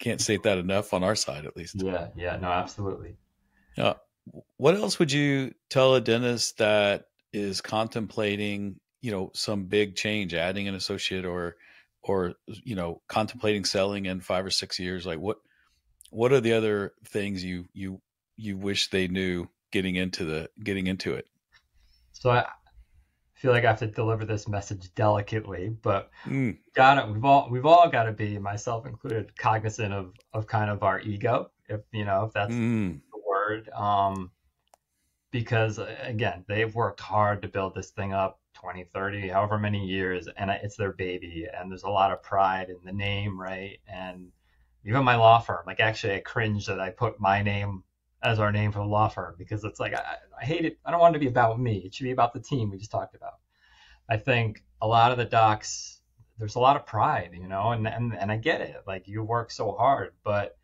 uh, 0.00 0.04
can't 0.04 0.20
state 0.20 0.42
that 0.44 0.58
enough 0.58 0.92
on 0.92 1.02
our 1.02 1.14
side, 1.14 1.46
at 1.46 1.56
least. 1.56 1.82
Yeah, 1.82 2.08
yeah, 2.16 2.36
no, 2.36 2.48
absolutely. 2.48 3.16
Uh, 3.76 3.94
what 4.56 4.74
else 4.74 4.98
would 4.98 5.12
you 5.12 5.54
tell 5.70 5.94
a 5.94 6.00
dentist 6.00 6.58
that 6.58 7.06
is 7.32 7.60
contemplating, 7.60 8.80
you 9.02 9.10
know, 9.10 9.30
some 9.34 9.64
big 9.64 9.96
change, 9.96 10.34
adding 10.34 10.68
an 10.68 10.74
associate 10.74 11.24
or, 11.24 11.56
or 12.02 12.34
you 12.46 12.74
know, 12.74 13.02
contemplating 13.08 13.64
selling 13.64 14.06
in 14.06 14.20
five 14.20 14.46
or 14.46 14.50
six 14.50 14.78
years? 14.78 15.04
Like, 15.06 15.18
what, 15.18 15.38
what 16.10 16.32
are 16.32 16.40
the 16.40 16.52
other 16.52 16.92
things 17.06 17.42
you 17.42 17.66
you 17.72 18.00
you 18.36 18.56
wish 18.56 18.90
they 18.90 19.08
knew 19.08 19.48
getting 19.72 19.96
into 19.96 20.24
the 20.24 20.48
getting 20.62 20.86
into 20.86 21.14
it? 21.14 21.26
So 22.12 22.30
I, 22.30 22.46
feel 23.44 23.52
like 23.52 23.66
I 23.66 23.68
have 23.68 23.80
to 23.80 23.86
deliver 23.86 24.24
this 24.24 24.48
message 24.48 24.94
delicately, 24.94 25.68
but 25.82 26.10
mm. 26.24 26.56
got 26.74 26.96
it. 26.96 27.12
We've 27.12 27.26
all 27.26 27.50
we've 27.50 27.66
all 27.66 27.90
got 27.90 28.04
to 28.04 28.12
be, 28.12 28.38
myself 28.38 28.86
included, 28.86 29.36
cognizant 29.36 29.92
of 29.92 30.14
of 30.32 30.46
kind 30.46 30.70
of 30.70 30.82
our 30.82 30.98
ego, 31.00 31.50
if 31.68 31.82
you 31.92 32.06
know 32.06 32.24
if 32.24 32.32
that's 32.32 32.54
mm. 32.54 32.98
the 33.12 33.20
word. 33.28 33.68
Um, 33.68 34.30
because 35.30 35.78
again, 36.02 36.42
they've 36.48 36.74
worked 36.74 37.00
hard 37.00 37.42
to 37.42 37.48
build 37.48 37.74
this 37.74 37.90
thing 37.90 38.14
up 38.14 38.40
20, 38.54 38.84
30, 38.94 39.28
however 39.28 39.58
many 39.58 39.84
years, 39.84 40.26
and 40.38 40.50
it's 40.50 40.78
their 40.78 40.92
baby, 40.92 41.46
and 41.52 41.70
there's 41.70 41.82
a 41.82 41.90
lot 41.90 42.12
of 42.12 42.22
pride 42.22 42.70
in 42.70 42.78
the 42.82 42.92
name, 42.92 43.38
right? 43.38 43.78
And 43.86 44.28
even 44.86 45.04
my 45.04 45.16
law 45.16 45.38
firm, 45.38 45.64
like 45.66 45.80
actually, 45.80 46.14
I 46.14 46.20
cringe 46.20 46.64
that 46.64 46.80
I 46.80 46.88
put 46.88 47.20
my 47.20 47.42
name 47.42 47.83
as 48.24 48.40
our 48.40 48.50
name 48.50 48.72
for 48.72 48.78
the 48.78 48.86
law 48.86 49.06
firm 49.06 49.34
because 49.38 49.62
it's 49.64 49.78
like 49.78 49.94
I, 49.94 50.16
I 50.40 50.44
hate 50.44 50.64
it. 50.64 50.78
I 50.84 50.90
don't 50.90 51.00
want 51.00 51.14
it 51.14 51.18
to 51.18 51.24
be 51.24 51.28
about 51.28 51.60
me. 51.60 51.76
It 51.84 51.94
should 51.94 52.04
be 52.04 52.10
about 52.10 52.32
the 52.32 52.40
team 52.40 52.70
we 52.70 52.78
just 52.78 52.90
talked 52.90 53.14
about. 53.14 53.34
I 54.08 54.16
think 54.16 54.64
a 54.80 54.88
lot 54.88 55.12
of 55.12 55.18
the 55.18 55.26
docs, 55.26 56.00
there's 56.38 56.56
a 56.56 56.60
lot 56.60 56.76
of 56.76 56.86
pride, 56.86 57.30
you 57.34 57.46
know, 57.46 57.70
and 57.70 57.86
and 57.86 58.16
and 58.16 58.32
I 58.32 58.38
get 58.38 58.62
it. 58.62 58.82
Like 58.86 59.06
you 59.06 59.22
work 59.22 59.50
so 59.50 59.72
hard, 59.72 60.12
but 60.24 60.56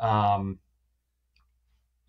um, 0.00 0.58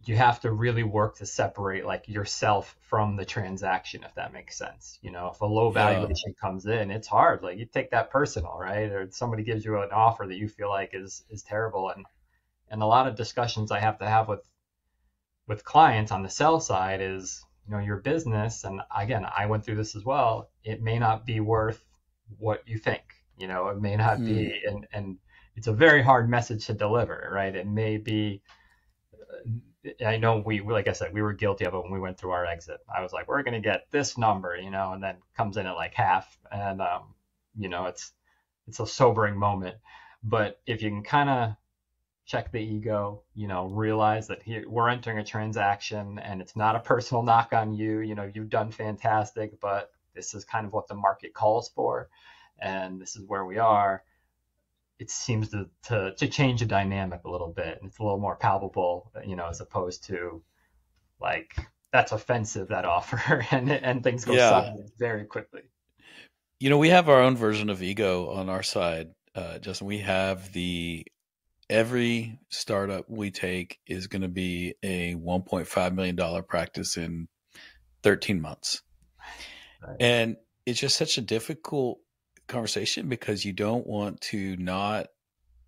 you 0.06 0.16
have 0.16 0.40
to 0.42 0.52
really 0.52 0.84
work 0.84 1.18
to 1.18 1.26
separate 1.26 1.86
like 1.86 2.08
yourself 2.08 2.78
from 2.80 3.18
the 3.18 3.26
transaction, 3.26 4.04
if 4.06 4.16
that 4.16 4.32
makes 4.32 4.58
sense. 4.58 4.98
You 5.02 5.12
know, 5.12 5.32
if 5.34 5.42
a 5.42 5.46
low 5.46 5.72
valuation 5.72 6.34
yeah. 6.36 6.42
comes 6.42 6.66
in, 6.66 6.90
it's 6.90 7.08
hard. 7.08 7.44
Like 7.44 7.58
you 7.58 7.66
take 7.66 7.92
that 7.92 8.12
personal, 8.12 8.58
right? 8.58 8.90
Or 8.92 9.10
somebody 9.12 9.44
gives 9.44 9.66
you 9.66 9.82
an 9.82 9.90
offer 9.92 10.26
that 10.26 10.38
you 10.38 10.48
feel 10.48 10.70
like 10.70 10.92
is 10.94 11.26
is 11.30 11.44
terrible, 11.44 11.90
and 11.90 12.06
and 12.70 12.82
a 12.82 12.86
lot 12.86 13.08
of 13.08 13.16
discussions 13.16 13.72
I 13.72 13.80
have 13.80 14.00
to 14.00 14.08
have 14.08 14.30
with 14.30 14.42
with 15.50 15.66
clients 15.66 16.12
on 16.12 16.24
the 16.24 16.30
sell 16.30 16.62
side 16.62 17.02
is 17.02 17.44
you 17.68 17.74
know 17.74 17.84
your 17.84 17.98
business. 17.98 18.64
And 18.64 18.80
again 18.96 19.26
i 19.26 19.48
went 19.48 19.66
through 19.66 19.76
this 19.76 19.96
as 19.98 20.06
well. 20.06 20.50
It 20.64 20.82
may 20.82 20.98
not 20.98 21.26
be 21.26 21.42
worth 21.42 21.84
what 22.38 22.62
you 22.68 22.78
think 22.78 23.02
you 23.38 23.48
know 23.48 23.70
it 23.70 23.82
may 23.82 23.96
not 23.96 24.20
mm. 24.20 24.26
be 24.26 24.46
hmm. 24.46 24.70
and 24.70 24.88
and 24.94 25.18
it's 25.56 25.66
a 25.66 25.74
very 25.74 26.04
hard 26.04 26.30
message 26.30 26.68
to 26.68 26.74
deliver 26.74 27.30
right? 27.34 27.54
It 27.54 27.68
may 27.68 27.98
be 27.98 28.42
i 30.06 30.18
know 30.18 30.44
we 30.46 30.60
like 30.60 30.90
i 30.90 30.92
said 30.92 31.14
we 31.14 31.22
were 31.22 31.32
guilty 31.32 31.66
of 31.66 31.74
it 31.74 31.82
when 31.82 31.92
we 31.92 32.00
went 32.00 32.18
through 32.18 32.32
our 32.32 32.46
exit. 32.46 32.78
I 32.96 33.02
was 33.02 33.12
like 33.12 33.28
we're 33.28 33.44
going 33.44 33.62
to 33.62 33.70
get 33.70 33.88
this 33.92 34.18
number 34.18 34.56
you 34.56 34.70
know 34.70 34.94
and 34.94 35.04
then 35.04 35.18
comes 35.36 35.58
in 35.58 35.66
at 35.66 35.76
like 35.76 35.96
half. 35.96 36.38
And 36.52 36.80
um 36.82 37.16
you 37.58 37.70
know 37.70 37.88
it's 37.88 38.12
it's 38.68 38.80
a 38.80 38.86
sobering 38.88 39.36
moment. 39.38 39.78
But 40.22 40.60
if 40.68 40.84
you 40.84 40.90
can 40.90 41.04
kind 41.04 41.30
of 41.30 41.56
check 42.30 42.52
the 42.52 42.60
ego, 42.60 43.24
you 43.34 43.48
know, 43.48 43.66
realize 43.66 44.28
that 44.28 44.44
here 44.44 44.64
we're 44.68 44.88
entering 44.88 45.18
a 45.18 45.24
transaction 45.24 46.20
and 46.20 46.42
it's 46.42 46.56
not 46.56 46.76
a 46.76 46.80
personal 46.80 47.24
knock 47.24 47.54
on 47.54 47.74
you. 47.74 48.02
You 48.02 48.14
know, 48.14 48.30
you've 48.32 48.52
done 48.52 48.72
fantastic, 48.72 49.60
but 49.60 49.92
this 50.14 50.36
is 50.36 50.46
kind 50.46 50.68
of 50.68 50.72
what 50.72 50.88
the 50.88 50.94
market 50.94 51.34
calls 51.34 51.70
for, 51.70 52.08
and 52.60 53.02
this 53.02 53.16
is 53.16 53.24
where 53.26 53.46
we 53.46 53.58
are. 53.58 54.04
It 55.00 55.10
seems 55.10 55.50
to 55.50 55.70
to, 55.88 56.14
to 56.18 56.28
change 56.28 56.60
the 56.60 56.68
dynamic 56.68 57.22
a 57.26 57.32
little 57.32 57.52
bit, 57.52 57.80
and 57.82 57.90
it's 57.90 57.98
a 57.98 58.04
little 58.04 58.20
more 58.20 58.36
palpable, 58.36 59.12
you 59.26 59.36
know, 59.36 59.48
as 59.48 59.60
opposed 59.60 60.04
to 60.06 60.44
like 61.20 61.56
that's 61.92 62.12
offensive 62.12 62.68
that 62.68 62.86
offer, 62.86 63.44
and 63.52 63.72
and 63.72 64.04
things 64.04 64.24
go 64.24 64.34
yeah. 64.34 64.76
very 65.00 65.26
quickly. 65.26 65.62
You 66.60 66.70
know, 66.70 66.78
we 66.78 66.90
have 66.90 67.10
our 67.10 67.22
own 67.22 67.36
version 67.36 67.72
of 67.72 67.82
ego 67.82 68.30
on 68.30 68.50
our 68.50 68.62
side, 68.62 69.16
uh, 69.34 69.58
Justin. 69.58 69.88
We 69.88 70.00
have 70.00 70.54
the 70.54 71.06
every 71.70 72.40
startup 72.50 73.10
we 73.10 73.32
take 73.32 73.80
is 73.86 74.08
going 74.08 74.22
to 74.22 74.28
be 74.28 74.76
a 74.84 75.16
1.5 75.16 75.96
million 75.96 76.16
dollar 76.16 76.42
practice 76.42 76.98
in 76.98 77.28
13 78.04 78.42
months. 78.42 78.82
Right. 79.86 79.96
and 80.02 80.36
it's 80.66 80.80
just 80.80 80.98
such 80.98 81.18
a 81.18 81.22
difficult 81.22 82.00
conversation 82.48 83.08
because 83.08 83.46
you 83.46 83.54
don't 83.54 83.88
want 83.88 84.20
to 84.22 84.58
not 84.58 85.08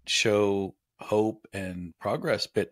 show 0.05 0.75
hope 0.99 1.47
and 1.53 1.93
progress. 1.97 2.45
But 2.45 2.71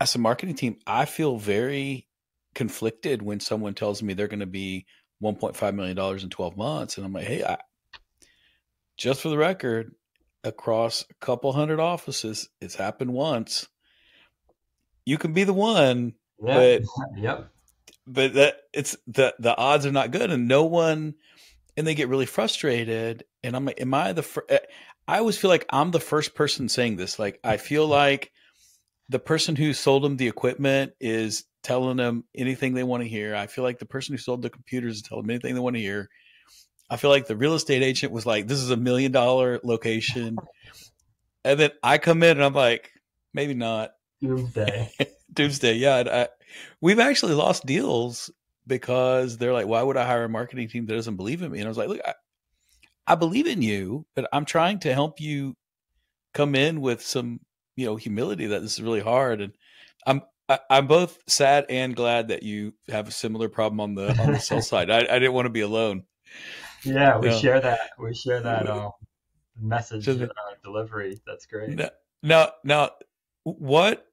as 0.00 0.14
a 0.14 0.18
marketing 0.18 0.54
team 0.54 0.76
i 0.86 1.04
feel 1.04 1.36
very 1.36 2.06
conflicted 2.54 3.22
when 3.22 3.40
someone 3.40 3.74
tells 3.74 4.02
me 4.02 4.14
they're 4.14 4.28
going 4.28 4.40
to 4.40 4.46
be 4.46 4.86
1.5 5.22 5.74
million 5.74 5.96
dollars 5.96 6.24
in 6.24 6.30
12 6.30 6.56
months. 6.56 6.96
And 6.96 7.06
i'm 7.06 7.12
like 7.12 7.24
hey 7.24 7.44
I, 7.44 7.58
just 8.96 9.20
for 9.20 9.28
the 9.28 9.38
record 9.38 9.94
across 10.44 11.04
a 11.10 11.14
couple 11.14 11.52
hundred 11.52 11.80
offices. 11.80 12.48
It's 12.60 12.74
happened 12.74 13.12
once. 13.12 13.68
You 15.04 15.18
can 15.18 15.32
be 15.32 15.44
the 15.44 15.54
one, 15.54 16.14
yeah. 16.42 16.54
but 16.54 16.82
yep. 17.16 17.50
But 18.06 18.34
that 18.34 18.56
it's 18.72 18.96
the 19.06 19.34
the 19.38 19.56
odds 19.56 19.86
are 19.86 19.92
not 19.92 20.10
good, 20.10 20.30
and 20.30 20.48
no 20.48 20.64
one, 20.64 21.14
and 21.76 21.86
they 21.86 21.94
get 21.94 22.08
really 22.08 22.26
frustrated. 22.26 23.24
And 23.42 23.54
I'm 23.54 23.64
like, 23.64 23.80
am 23.80 23.92
I 23.94 24.12
the? 24.12 24.22
Fir-? 24.22 24.46
Eh, 24.48 24.58
I 25.06 25.18
always 25.18 25.38
feel 25.38 25.50
like 25.50 25.66
I'm 25.70 25.90
the 25.90 26.00
first 26.00 26.34
person 26.34 26.68
saying 26.68 26.96
this. 26.96 27.18
Like 27.18 27.40
I 27.42 27.56
feel 27.56 27.86
like 27.86 28.32
the 29.08 29.18
person 29.18 29.56
who 29.56 29.72
sold 29.72 30.04
them 30.04 30.16
the 30.16 30.28
equipment 30.28 30.92
is 31.00 31.44
telling 31.62 31.96
them 31.96 32.24
anything 32.34 32.74
they 32.74 32.82
want 32.82 33.02
to 33.02 33.08
hear. 33.08 33.34
I 33.34 33.46
feel 33.46 33.64
like 33.64 33.78
the 33.78 33.86
person 33.86 34.14
who 34.14 34.18
sold 34.18 34.42
the 34.42 34.50
computers 34.50 34.96
is 34.96 35.02
telling 35.02 35.24
them 35.24 35.30
anything 35.30 35.54
they 35.54 35.60
want 35.60 35.76
to 35.76 35.82
hear. 35.82 36.08
I 36.90 36.96
feel 36.96 37.10
like 37.10 37.26
the 37.26 37.36
real 37.36 37.54
estate 37.54 37.82
agent 37.82 38.12
was 38.12 38.26
like, 38.26 38.46
"This 38.46 38.58
is 38.58 38.70
a 38.70 38.76
million 38.76 39.12
dollar 39.12 39.60
location," 39.62 40.38
and 41.44 41.60
then 41.60 41.70
I 41.82 41.98
come 41.98 42.22
in 42.22 42.30
and 42.30 42.44
I'm 42.44 42.54
like, 42.54 42.90
"Maybe 43.34 43.54
not." 43.54 43.92
Doomsday. 44.22 44.90
Doomsday. 45.32 45.74
Yeah, 45.74 46.02
I, 46.10 46.28
we've 46.80 46.98
actually 46.98 47.34
lost 47.34 47.66
deals 47.66 48.30
because 48.66 49.36
they're 49.36 49.52
like, 49.52 49.66
"Why 49.66 49.82
would 49.82 49.96
I 49.96 50.06
hire 50.06 50.24
a 50.24 50.28
marketing 50.28 50.68
team 50.68 50.86
that 50.86 50.94
doesn't 50.94 51.16
believe 51.16 51.42
in 51.42 51.52
me?" 51.52 51.58
And 51.58 51.66
I 51.66 51.68
was 51.68 51.78
like, 51.78 51.88
"Look, 51.88 52.00
I, 52.04 52.14
I 53.06 53.14
believe 53.14 53.46
in 53.46 53.62
you, 53.62 54.06
but 54.14 54.28
I'm 54.32 54.44
trying 54.44 54.80
to 54.80 54.94
help 54.94 55.20
you 55.20 55.56
come 56.34 56.54
in 56.54 56.80
with 56.80 57.02
some, 57.02 57.40
you 57.76 57.86
know, 57.86 57.96
humility 57.96 58.46
that 58.46 58.62
this 58.62 58.74
is 58.74 58.82
really 58.82 59.00
hard." 59.00 59.40
And 59.40 59.52
I'm 60.06 60.22
I, 60.48 60.58
am 60.70 60.86
both 60.86 61.18
sad 61.26 61.66
and 61.68 61.94
glad 61.94 62.28
that 62.28 62.42
you 62.42 62.72
have 62.88 63.08
a 63.08 63.12
similar 63.12 63.48
problem 63.48 63.80
on 63.80 63.94
the 63.94 64.18
on 64.20 64.32
the 64.32 64.40
sell 64.40 64.62
side. 64.62 64.90
I, 64.90 65.00
I 65.00 65.18
didn't 65.18 65.34
want 65.34 65.46
to 65.46 65.50
be 65.50 65.60
alone. 65.60 66.04
Yeah, 66.84 67.18
we 67.18 67.28
yeah. 67.28 67.38
share 67.38 67.60
that. 67.60 67.90
We 67.98 68.14
share 68.14 68.40
that 68.40 68.68
um, 68.68 68.92
message 69.60 70.04
so 70.04 70.14
the, 70.14 70.26
uh, 70.26 70.54
delivery. 70.62 71.20
That's 71.26 71.46
great. 71.46 71.80
Now, 72.22 72.50
now, 72.64 72.90
what? 73.44 74.04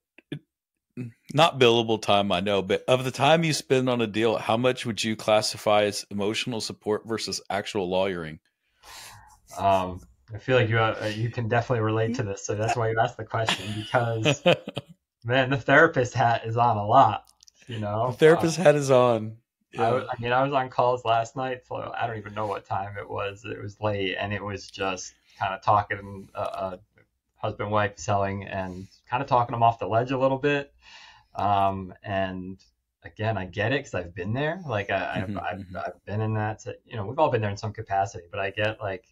Not 1.33 1.59
billable 1.59 2.01
time, 2.01 2.31
I 2.31 2.39
know, 2.39 2.61
but 2.61 2.85
of 2.87 3.03
the 3.03 3.11
time 3.11 3.43
you 3.43 3.51
spend 3.51 3.89
on 3.89 3.99
a 3.99 4.07
deal, 4.07 4.37
how 4.37 4.55
much 4.55 4.85
would 4.85 5.03
you 5.03 5.17
classify 5.17 5.83
as 5.83 6.05
emotional 6.09 6.61
support 6.61 7.05
versus 7.05 7.41
actual 7.49 7.89
lawyering? 7.89 8.39
Um, 9.57 9.99
I 10.33 10.37
feel 10.37 10.57
like 10.57 10.69
you 10.69 10.79
uh, 10.79 11.11
you 11.13 11.29
can 11.29 11.49
definitely 11.49 11.83
relate 11.83 12.15
to 12.15 12.23
this, 12.23 12.45
so 12.45 12.55
that's 12.55 12.77
why 12.77 12.89
you 12.89 12.99
asked 12.99 13.17
the 13.17 13.25
question 13.25 13.65
because 13.75 14.41
man, 15.25 15.49
the 15.49 15.57
therapist 15.57 16.13
hat 16.13 16.43
is 16.45 16.55
on 16.55 16.77
a 16.77 16.85
lot. 16.85 17.25
You 17.67 17.79
know, 17.79 18.11
the 18.11 18.17
therapist 18.17 18.59
uh, 18.59 18.63
hat 18.63 18.75
is 18.75 18.89
on. 18.89 19.37
Yeah. 19.75 19.89
I, 19.89 19.97
I, 19.99 20.13
mean, 20.19 20.31
I 20.31 20.43
was 20.43 20.53
on 20.53 20.69
calls 20.69 21.05
last 21.05 21.35
night, 21.35 21.61
so 21.67 21.93
I 21.99 22.07
don't 22.07 22.17
even 22.17 22.33
know 22.33 22.47
what 22.47 22.65
time 22.65 22.97
it 22.97 23.09
was. 23.09 23.45
It 23.45 23.61
was 23.61 23.79
late, 23.81 24.15
and 24.19 24.33
it 24.33 24.43
was 24.43 24.69
just 24.69 25.13
kind 25.37 25.53
of 25.53 25.61
talking, 25.61 26.29
uh, 26.33 26.37
uh, 26.37 26.77
husband 27.35 27.71
wife 27.71 27.97
selling, 27.97 28.45
and 28.45 28.87
kind 29.09 29.21
of 29.21 29.29
talking 29.29 29.53
them 29.53 29.63
off 29.63 29.79
the 29.79 29.87
ledge 29.87 30.11
a 30.11 30.17
little 30.17 30.37
bit. 30.37 30.73
Um, 31.35 31.93
and 32.03 32.57
again, 33.03 33.37
I 33.37 33.45
get 33.45 33.71
it 33.71 33.79
because 33.79 33.93
I've 33.93 34.15
been 34.15 34.33
there. 34.33 34.61
Like 34.67 34.89
I, 34.89 35.19
have 35.19 35.37
I've, 35.37 35.59
mm-hmm. 35.59 35.77
I've 35.77 36.05
been 36.05 36.21
in 36.21 36.33
that. 36.35 36.59
To, 36.59 36.75
you 36.85 36.95
know, 36.95 37.05
we've 37.05 37.19
all 37.19 37.29
been 37.29 37.41
there 37.41 37.51
in 37.51 37.57
some 37.57 37.73
capacity, 37.73 38.25
but 38.31 38.39
I 38.39 38.49
get 38.49 38.81
like 38.81 39.05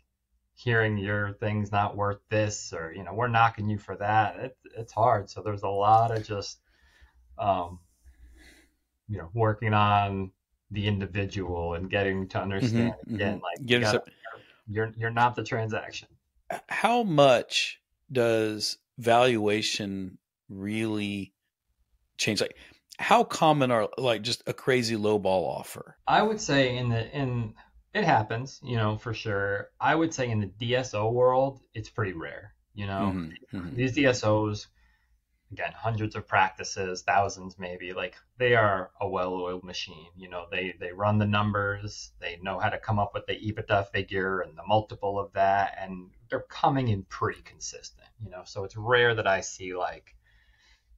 hearing 0.56 0.98
your 0.98 1.34
thing's 1.34 1.72
not 1.72 1.96
worth 1.96 2.20
this, 2.30 2.74
or 2.74 2.94
you 2.94 3.04
know, 3.04 3.14
we're 3.14 3.28
knocking 3.28 3.70
you 3.70 3.78
for 3.78 3.96
that. 3.98 4.38
It, 4.38 4.58
it's 4.78 4.94
hard. 4.94 5.30
So 5.30 5.42
there's 5.42 5.64
a 5.64 5.70
lot 5.70 6.16
of 6.16 6.26
just, 6.26 6.60
um, 7.38 7.80
you 9.08 9.18
know, 9.18 9.30
working 9.34 9.74
on 9.74 10.32
the 10.74 10.88
individual 10.88 11.76
and 11.76 11.90
getting 11.90 12.28
to 12.28 12.40
understand 12.40 12.94
mm-hmm, 12.94 13.16
again 13.16 13.36
mm-hmm. 13.36 13.44
like 13.44 13.70
you 13.70 13.80
gotta, 13.80 14.04
you're 14.68 14.92
you're 14.98 15.10
not 15.10 15.36
the 15.36 15.44
transaction 15.44 16.08
how 16.68 17.04
much 17.04 17.80
does 18.12 18.78
valuation 18.98 20.18
really 20.50 21.34
change 22.18 22.42
like 22.42 22.56
how 23.00 23.24
common 23.24 23.72
are 23.72 23.90
like 23.98 24.22
just 24.22 24.44
a 24.48 24.54
crazy 24.54 24.96
low 24.96 25.18
ball 25.20 25.46
offer? 25.46 25.98
I 26.08 26.22
would 26.22 26.40
say 26.40 26.78
in 26.78 26.90
the 26.90 27.10
in 27.16 27.54
it 27.94 28.04
happens, 28.04 28.60
you 28.64 28.76
know, 28.76 28.98
for 28.98 29.14
sure. 29.14 29.70
I 29.80 29.94
would 29.96 30.14
say 30.14 30.30
in 30.30 30.40
the 30.40 30.48
DSO 30.48 31.12
world, 31.12 31.62
it's 31.74 31.90
pretty 31.90 32.14
rare. 32.14 32.54
You 32.74 32.88
know, 32.88 33.14
mm-hmm, 33.14 33.58
mm-hmm. 33.58 33.76
these 33.76 33.96
DSOs, 33.96 34.68
again, 35.54 35.72
hundreds 35.76 36.16
of 36.16 36.28
practices, 36.28 37.04
thousands 37.04 37.58
maybe. 37.60 37.94
Like 37.94 38.16
they 38.38 38.56
are 38.56 38.92
a 39.00 39.08
well-oiled 39.08 39.64
machine. 39.64 40.10
You 40.18 40.30
know, 40.30 40.46
they 40.52 40.76
they 40.80 40.92
run 40.92 41.20
the 41.20 41.28
numbers, 41.28 42.12
they 42.20 42.40
know 42.42 42.60
how 42.60 42.70
to 42.70 42.80
come 42.80 43.00
up 43.00 43.12
with 43.14 43.26
the 43.28 43.34
EBITDA 43.34 43.92
figure 43.92 44.42
and 44.42 44.58
the 44.58 44.66
multiple 44.68 45.20
of 45.20 45.32
that, 45.34 45.78
and 45.80 46.10
they're 46.30 46.46
coming 46.50 46.88
in 46.88 47.04
pretty 47.04 47.42
consistent. 47.44 48.08
You 48.24 48.32
know, 48.32 48.42
so 48.46 48.64
it's 48.64 48.76
rare 48.76 49.16
that 49.16 49.28
I 49.28 49.42
see 49.42 49.76
like 49.76 50.16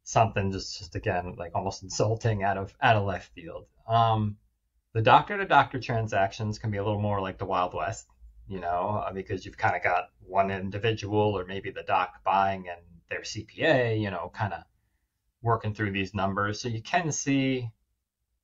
something 0.03 0.51
just 0.51 0.77
just 0.77 0.95
again 0.95 1.35
like 1.37 1.51
almost 1.55 1.83
insulting 1.83 2.43
out 2.43 2.57
of 2.57 2.73
out 2.81 2.95
of 2.95 3.05
left 3.05 3.33
field. 3.33 3.65
Um, 3.87 4.37
the 4.93 5.01
doctor 5.01 5.37
to 5.37 5.45
doctor 5.45 5.79
transactions 5.81 6.59
can 6.59 6.71
be 6.71 6.77
a 6.77 6.83
little 6.83 7.01
more 7.01 7.19
like 7.19 7.37
the 7.37 7.45
Wild 7.45 7.73
West, 7.73 8.07
you 8.47 8.61
know, 8.61 9.03
uh, 9.05 9.11
because 9.11 9.45
you've 9.45 9.57
kind 9.57 9.75
of 9.75 9.83
got 9.83 10.05
one 10.25 10.49
individual 10.49 11.37
or 11.37 11.45
maybe 11.45 11.69
the 11.69 11.83
doc 11.83 12.23
buying 12.23 12.69
and 12.69 12.79
their 13.09 13.21
CPA, 13.21 13.99
you 13.99 14.11
know, 14.11 14.31
kind 14.33 14.53
of 14.53 14.63
working 15.41 15.73
through 15.73 15.91
these 15.91 16.13
numbers. 16.13 16.59
So 16.59 16.67
you 16.67 16.81
can 16.81 17.11
see 17.11 17.69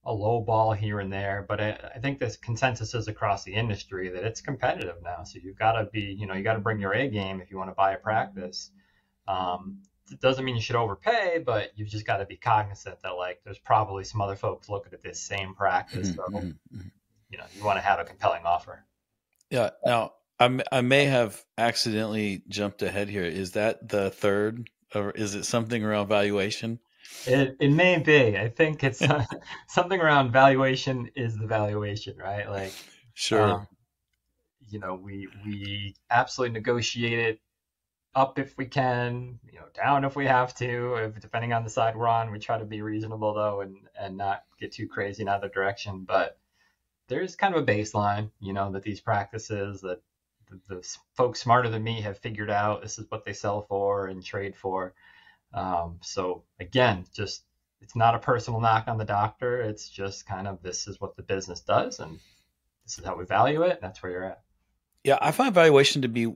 a 0.03 0.13
low 0.13 0.41
ball 0.41 0.73
here 0.73 0.99
and 0.99 1.13
there, 1.13 1.45
but 1.47 1.61
I, 1.61 1.91
I 1.95 1.99
think 1.99 2.19
this 2.19 2.37
consensus 2.37 2.93
is 2.95 3.07
across 3.07 3.43
the 3.43 3.53
industry 3.53 4.09
that 4.09 4.23
it's 4.23 4.41
competitive 4.41 4.95
now. 5.03 5.23
So 5.23 5.39
you've 5.43 5.57
got 5.57 5.73
to 5.73 5.85
be, 5.85 6.15
you 6.17 6.25
know, 6.25 6.33
you 6.33 6.43
got 6.43 6.53
to 6.53 6.59
bring 6.59 6.79
your 6.79 6.93
A 6.93 7.07
game 7.07 7.39
if 7.39 7.51
you 7.51 7.57
want 7.57 7.69
to 7.69 7.75
buy 7.75 7.93
a 7.93 7.97
practice. 7.97 8.71
Um, 9.27 9.83
it 10.11 10.19
doesn't 10.19 10.43
mean 10.43 10.55
you 10.55 10.61
should 10.61 10.75
overpay, 10.75 11.43
but 11.45 11.71
you've 11.75 11.87
just 11.87 12.05
got 12.05 12.17
to 12.17 12.25
be 12.25 12.35
cognizant 12.35 13.01
that 13.03 13.11
like 13.11 13.41
there's 13.43 13.59
probably 13.59 14.03
some 14.03 14.21
other 14.21 14.35
folks 14.35 14.69
looking 14.69 14.93
at 14.93 15.03
this 15.03 15.19
same 15.19 15.53
practice. 15.53 16.09
Mm-hmm, 16.09 16.35
so, 16.35 16.39
mm-hmm. 16.39 16.47
mm-hmm. 16.47 16.87
you 17.29 17.37
know, 17.37 17.45
you 17.55 17.63
want 17.63 17.77
to 17.77 17.81
have 17.81 17.99
a 17.99 18.03
compelling 18.03 18.43
offer. 18.43 18.83
Yeah. 19.51 19.69
Now, 19.85 20.13
I, 20.41 20.59
I 20.71 20.81
may 20.81 21.05
have 21.05 21.39
accidentally 21.55 22.41
jumped 22.47 22.81
ahead 22.81 23.09
here. 23.09 23.23
Is 23.23 23.51
that 23.51 23.87
the 23.87 24.09
third, 24.09 24.69
or 24.95 25.11
is 25.11 25.35
it 25.35 25.45
something 25.45 25.83
around 25.83 26.07
valuation? 26.07 26.79
It, 27.27 27.57
it 27.59 27.69
may 27.69 27.99
be. 27.99 28.37
I 28.37 28.49
think 28.49 28.83
it's 28.83 29.03
uh, 29.03 29.23
something 29.67 30.01
around 30.01 30.31
valuation 30.31 31.11
is 31.15 31.37
the 31.37 31.45
valuation, 31.45 32.17
right? 32.17 32.49
Like, 32.49 32.73
sure. 33.13 33.41
Um, 33.41 33.67
you 34.67 34.79
know, 34.79 34.95
we 34.95 35.27
we 35.45 35.95
absolutely 36.09 36.53
negotiate 36.53 37.19
it 37.19 37.39
up 38.15 38.39
if 38.39 38.57
we 38.57 38.65
can, 38.65 39.39
you 39.45 39.59
know, 39.59 39.67
down 39.75 40.05
if 40.05 40.15
we 40.15 40.25
have 40.25 40.55
to, 40.55 40.95
if 40.95 41.19
depending 41.19 41.53
on 41.53 41.63
the 41.63 41.69
side 41.69 41.95
we're 41.95 42.07
on. 42.07 42.31
We 42.31 42.39
try 42.39 42.57
to 42.57 42.65
be 42.65 42.81
reasonable 42.81 43.35
though 43.35 43.61
and 43.61 43.75
and 43.99 44.17
not 44.17 44.43
get 44.59 44.71
too 44.71 44.87
crazy 44.87 45.21
in 45.21 45.29
either 45.29 45.49
direction. 45.49 46.05
But 46.07 46.39
there's 47.09 47.35
kind 47.35 47.53
of 47.53 47.61
a 47.61 47.65
baseline, 47.65 48.31
you 48.39 48.53
know, 48.53 48.71
that 48.71 48.81
these 48.81 49.01
practices 49.01 49.81
that 49.81 50.01
the, 50.51 50.75
the 50.75 50.97
folks 51.15 51.41
smarter 51.41 51.69
than 51.69 51.83
me 51.83 52.01
have 52.01 52.19
figured 52.19 52.51
out 52.51 52.81
this 52.81 52.99
is 52.99 53.05
what 53.09 53.25
they 53.25 53.33
sell 53.33 53.63
for 53.63 54.07
and 54.07 54.23
trade 54.23 54.55
for. 54.55 54.93
Um, 55.53 55.97
so 56.01 56.43
again, 56.59 57.05
just 57.13 57.43
it's 57.81 57.95
not 57.95 58.15
a 58.15 58.19
personal 58.19 58.59
knock 58.59 58.87
on 58.87 58.97
the 58.97 59.05
doctor. 59.05 59.61
It's 59.61 59.89
just 59.89 60.27
kind 60.27 60.47
of 60.47 60.61
this 60.61 60.87
is 60.87 61.01
what 61.01 61.15
the 61.15 61.23
business 61.23 61.61
does 61.61 61.99
and 61.99 62.19
this 62.85 62.99
is 62.99 63.05
how 63.05 63.17
we 63.17 63.25
value 63.25 63.63
it. 63.63 63.79
that's 63.81 64.03
where 64.03 64.11
you're 64.11 64.23
at. 64.23 64.41
Yeah, 65.03 65.17
I 65.19 65.31
find 65.31 65.53
valuation 65.53 66.03
to 66.03 66.07
be 66.07 66.33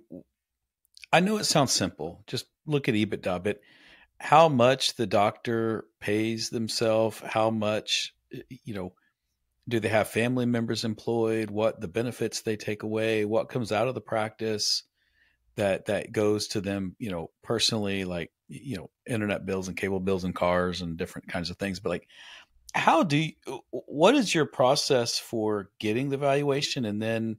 I 1.14 1.20
know 1.20 1.38
it 1.38 1.46
sounds 1.46 1.72
simple. 1.72 2.24
Just 2.28 2.46
look 2.66 2.90
at 2.90 2.96
EBITDA, 2.96 3.44
but 3.44 3.62
how 4.20 4.50
much 4.50 4.96
the 4.96 5.08
doctor 5.08 5.86
pays 6.00 6.50
themselves, 6.50 7.22
how 7.24 7.50
much, 7.50 8.14
you 8.50 8.74
know, 8.74 8.94
do 9.68 9.80
they 9.80 9.90
have 9.90 10.08
family 10.08 10.46
members 10.46 10.84
employed, 10.84 11.50
what 11.50 11.82
the 11.82 11.88
benefits 11.88 12.42
they 12.42 12.56
take 12.56 12.84
away, 12.84 13.26
what 13.26 13.50
comes 13.50 13.72
out 13.72 13.88
of 13.88 13.96
the 13.96 14.02
practice 14.02 14.84
that 15.56 15.86
that 15.86 16.12
goes 16.12 16.48
to 16.50 16.62
them, 16.62 16.96
you 17.00 17.10
know, 17.10 17.32
personally, 17.42 18.04
like, 18.04 18.32
you 18.48 18.78
know, 18.78 18.90
internet 19.08 19.46
bills 19.46 19.68
and 19.68 19.78
cable 19.78 20.00
bills 20.00 20.24
and 20.24 20.36
cars 20.36 20.82
and 20.82 20.98
different 20.98 21.28
kinds 21.28 21.50
of 21.50 21.58
things. 21.58 21.80
But 21.80 21.90
like, 21.90 22.08
how 22.74 23.04
do 23.04 23.18
you, 23.18 23.32
what 23.72 24.16
is 24.16 24.36
your 24.36 24.46
process 24.46 25.18
for 25.18 25.70
getting 25.80 26.10
the 26.10 26.18
valuation? 26.18 26.86
And 26.86 27.02
then 27.02 27.38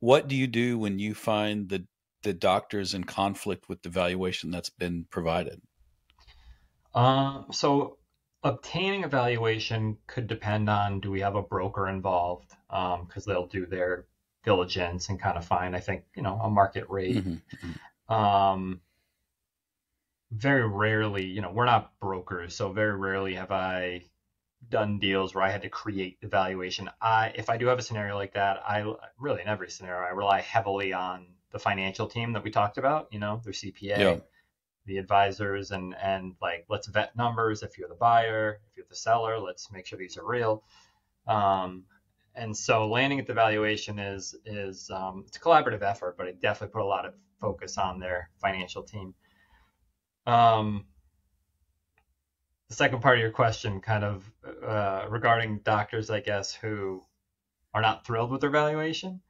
what 0.00 0.28
do 0.28 0.36
you 0.36 0.46
do 0.46 0.78
when 0.78 0.98
you 0.98 1.14
find 1.14 1.68
the 1.68 1.86
the 2.22 2.34
doctor's 2.34 2.92
in 2.92 3.04
conflict 3.04 3.66
with 3.68 3.80
the 3.82 3.88
valuation 3.88 4.50
that's 4.50 4.68
been 4.68 5.06
provided? 5.08 5.62
Um, 6.94 7.46
so 7.52 7.96
obtaining 8.42 9.04
a 9.04 9.08
valuation 9.08 9.96
could 10.06 10.26
depend 10.26 10.70
on 10.70 11.00
do 11.00 11.10
we 11.10 11.20
have 11.20 11.34
a 11.34 11.42
broker 11.42 11.88
involved 11.88 12.54
because 12.68 13.26
um, 13.26 13.32
they'll 13.32 13.46
do 13.46 13.66
their 13.66 14.06
diligence 14.44 15.08
and 15.08 15.20
kind 15.20 15.36
of 15.36 15.44
find 15.44 15.76
I 15.76 15.80
think 15.80 16.04
you 16.14 16.22
know 16.22 16.38
a 16.42 16.48
market 16.48 16.86
rate. 16.88 17.16
Mm-hmm, 17.16 17.32
mm-hmm. 17.66 18.12
Um, 18.12 18.80
very 20.32 20.66
rarely, 20.66 21.24
you 21.24 21.40
know, 21.40 21.50
we're 21.50 21.64
not 21.64 21.92
brokers, 22.00 22.54
so 22.54 22.72
very 22.72 22.96
rarely 22.96 23.34
have 23.34 23.50
I 23.50 24.04
done 24.68 24.98
deals 24.98 25.34
where 25.34 25.42
I 25.42 25.50
had 25.50 25.62
to 25.62 25.68
create 25.68 26.20
the 26.20 26.28
valuation. 26.28 26.88
I 27.00 27.32
if 27.34 27.50
I 27.50 27.56
do 27.56 27.66
have 27.66 27.78
a 27.78 27.82
scenario 27.82 28.16
like 28.16 28.34
that, 28.34 28.62
I 28.66 28.90
really 29.18 29.42
in 29.42 29.48
every 29.48 29.70
scenario 29.70 30.06
I 30.06 30.10
rely 30.10 30.40
heavily 30.40 30.92
on 30.92 31.26
the 31.50 31.58
financial 31.58 32.06
team 32.06 32.32
that 32.32 32.44
we 32.44 32.50
talked 32.50 32.78
about, 32.78 33.08
you 33.10 33.18
know, 33.18 33.40
their 33.42 33.52
CPA, 33.52 33.98
yeah. 33.98 34.16
The 34.86 34.98
advisors, 34.98 35.70
and 35.70 35.94
and 36.02 36.34
like 36.40 36.66
let's 36.68 36.88
vet 36.88 37.16
numbers. 37.16 37.62
If 37.62 37.78
you're 37.78 37.88
the 37.88 37.94
buyer, 37.94 38.60
if 38.70 38.76
you're 38.76 38.86
the 38.88 38.96
seller, 38.96 39.38
let's 39.38 39.70
make 39.72 39.86
sure 39.86 39.98
these 39.98 40.16
are 40.16 40.26
real. 40.26 40.64
Um, 41.26 41.84
and 42.34 42.56
so 42.56 42.88
landing 42.88 43.20
at 43.20 43.26
the 43.26 43.34
valuation 43.34 43.98
is 43.98 44.34
is 44.44 44.90
um, 44.90 45.24
it's 45.26 45.36
a 45.36 45.40
collaborative 45.40 45.82
effort, 45.82 46.16
but 46.16 46.26
it 46.26 46.40
definitely 46.40 46.72
put 46.72 46.82
a 46.82 46.86
lot 46.86 47.06
of 47.06 47.14
focus 47.40 47.78
on 47.78 47.98
their 47.98 48.30
financial 48.40 48.82
team. 48.82 49.14
Um, 50.26 50.86
the 52.68 52.74
second 52.74 53.00
part 53.00 53.18
of 53.18 53.22
your 53.22 53.32
question, 53.32 53.80
kind 53.80 54.04
of 54.04 54.30
uh, 54.64 55.06
regarding 55.08 55.58
doctors, 55.64 56.08
I 56.08 56.20
guess, 56.20 56.54
who 56.54 57.02
are 57.74 57.82
not 57.82 58.06
thrilled 58.06 58.30
with 58.30 58.40
their 58.40 58.50
valuation. 58.50 59.20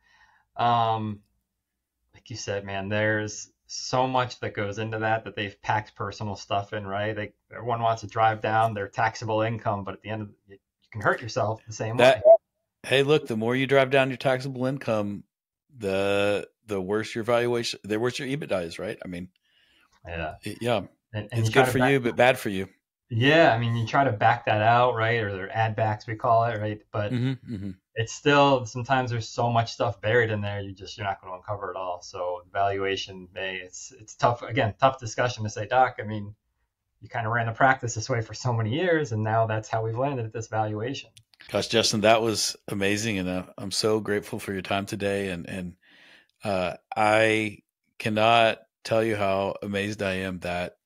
Um, 0.57 1.21
like 2.21 2.29
you 2.29 2.37
said, 2.37 2.67
man, 2.67 2.91
there's 2.91 3.51
so 3.67 4.07
much 4.07 4.41
that 4.41 4.53
goes 4.53 4.79
into 4.79 4.99
that 4.99 5.25
that 5.25 5.37
they've 5.37 5.61
packed 5.63 5.95
personal 5.95 6.37
stuff 6.37 6.75
in, 6.75 6.87
right? 6.87 7.17
They, 7.17 7.33
everyone 7.51 7.81
wants 7.81 8.03
to 8.03 8.09
drive 8.09 8.43
down 8.43 8.75
their 8.75 8.89
taxable 8.89 9.41
income, 9.41 9.85
but 9.85 9.95
at 9.95 10.03
the 10.03 10.11
end 10.11 10.23
of 10.23 10.29
it, 10.29 10.35
you, 10.47 10.55
you 10.57 10.89
can 10.93 11.01
hurt 11.01 11.23
yourself 11.23 11.63
the 11.67 11.73
same 11.73 11.97
that, 11.97 12.19
way. 12.19 12.23
Hey, 12.83 13.03
look, 13.05 13.27
the 13.27 13.39
more 13.39 13.57
you 13.57 13.67
drive 13.67 13.91
down 13.91 14.11
your 14.11 14.19
taxable 14.19 14.67
income, 14.67 15.25
the 15.79 16.47
the 16.67 16.79
worse 16.79 17.15
your 17.15 17.25
valuation, 17.25 17.81
the 17.85 17.99
worse 17.99 18.19
your 18.19 18.29
EBITDA 18.29 18.65
is, 18.65 18.79
right? 18.79 18.99
I 19.03 19.09
mean, 19.09 19.29
yeah, 20.07 20.35
yeah, 20.61 20.83
and, 21.15 21.29
and 21.33 21.41
it's 21.41 21.49
good 21.49 21.69
for 21.69 21.79
back, 21.79 21.91
you, 21.91 22.01
but 22.01 22.17
bad 22.17 22.39
for 22.39 22.51
you. 22.51 22.69
Yeah, 23.09 23.55
I 23.55 23.59
mean, 23.59 23.77
you 23.77 23.87
try 23.87 24.05
to 24.05 24.13
back 24.13 24.45
that 24.45 24.61
out, 24.61 24.95
right? 24.95 25.21
Or 25.21 25.33
their 25.33 25.57
add 25.57 25.75
backs, 25.75 26.07
we 26.07 26.17
call 26.17 26.45
it, 26.45 26.61
right? 26.61 26.81
But 26.93 27.13
mm-hmm, 27.13 27.55
mm-hmm 27.55 27.71
it's 28.01 28.15
still 28.15 28.65
sometimes 28.65 29.11
there's 29.11 29.29
so 29.29 29.51
much 29.51 29.75
stuff 29.75 30.01
buried 30.01 30.31
in 30.31 30.41
there 30.41 30.61
you 30.61 30.73
just 30.73 30.97
you're 30.97 31.07
not 31.07 31.21
going 31.21 31.31
to 31.31 31.37
uncover 31.37 31.71
it 31.71 31.77
all. 31.77 32.01
So 32.01 32.43
valuation 32.51 33.29
may 33.35 33.57
it's 33.57 33.93
it's 34.01 34.15
tough 34.15 34.41
again 34.41 34.75
tough 34.81 34.99
discussion 34.99 35.45
to 35.45 35.51
say 35.51 35.67
doc 35.67 35.97
i 36.01 36.03
mean 36.03 36.35
you 37.03 37.09
kind 37.11 37.27
of 37.27 37.33
ran 37.33 37.47
the 37.47 37.53
practice 37.53 37.95
this 37.95 38.09
way 38.09 38.23
for 38.23 38.33
so 38.33 38.55
many 38.55 38.71
years 38.71 39.13
and 39.13 39.23
now 39.23 39.47
that's 39.47 39.69
how 39.69 39.85
we've 39.85 39.99
landed 39.99 40.25
at 40.25 40.33
this 40.33 40.49
valuation. 40.49 41.11
Gosh 41.53 41.69
justin 41.69 42.01
that 42.01 42.23
was 42.23 42.57
amazing 42.69 43.19
and 43.19 43.29
uh, 43.29 43.45
i'm 43.59 43.71
so 43.71 44.01
grateful 44.01 44.39
for 44.39 44.55
your 44.55 44.63
time 44.63 44.87
today 44.87 45.29
and 45.29 45.47
and 45.47 45.75
uh, 46.43 46.77
i 46.97 47.59
cannot 47.99 48.61
tell 48.83 49.05
you 49.05 49.15
how 49.15 49.57
amazed 49.63 50.03
i 50.03 50.13
am 50.13 50.39
that 50.39 50.77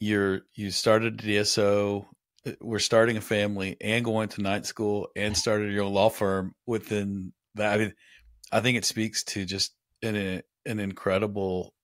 you're 0.00 0.42
you 0.54 0.70
started 0.70 1.16
dso 1.16 2.04
we're 2.60 2.78
starting 2.78 3.16
a 3.16 3.22
family 3.22 3.76
and 3.80 4.04
going 4.04 4.28
to 4.28 4.42
night 4.42 4.66
school 4.66 5.08
and 5.16 5.36
started 5.36 5.72
your 5.72 5.84
own 5.84 5.94
law 5.94 6.10
firm 6.10 6.54
within 6.66 7.32
that. 7.54 7.74
I 7.74 7.78
mean, 7.78 7.94
I 8.52 8.60
think 8.60 8.76
it 8.76 8.84
speaks 8.84 9.24
to 9.24 9.44
just 9.44 9.74
an 10.02 10.42
an 10.66 10.80
incredible, 10.80 11.74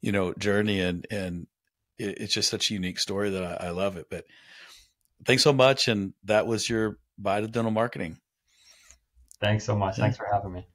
you 0.00 0.12
know, 0.12 0.32
journey 0.34 0.80
and 0.80 1.06
and 1.10 1.46
it's 1.98 2.32
just 2.32 2.50
such 2.50 2.70
a 2.70 2.74
unique 2.74 3.00
story 3.00 3.30
that 3.30 3.42
I, 3.42 3.68
I 3.68 3.70
love 3.70 3.96
it. 3.96 4.06
But 4.08 4.24
thanks 5.24 5.42
so 5.42 5.52
much, 5.52 5.88
and 5.88 6.12
that 6.24 6.46
was 6.46 6.68
your 6.68 6.98
bite 7.18 7.42
of 7.42 7.50
dental 7.50 7.72
marketing. 7.72 8.18
Thanks 9.40 9.64
so 9.64 9.76
much. 9.76 9.96
Thanks 9.96 10.16
for 10.16 10.28
having 10.32 10.52
me. 10.52 10.68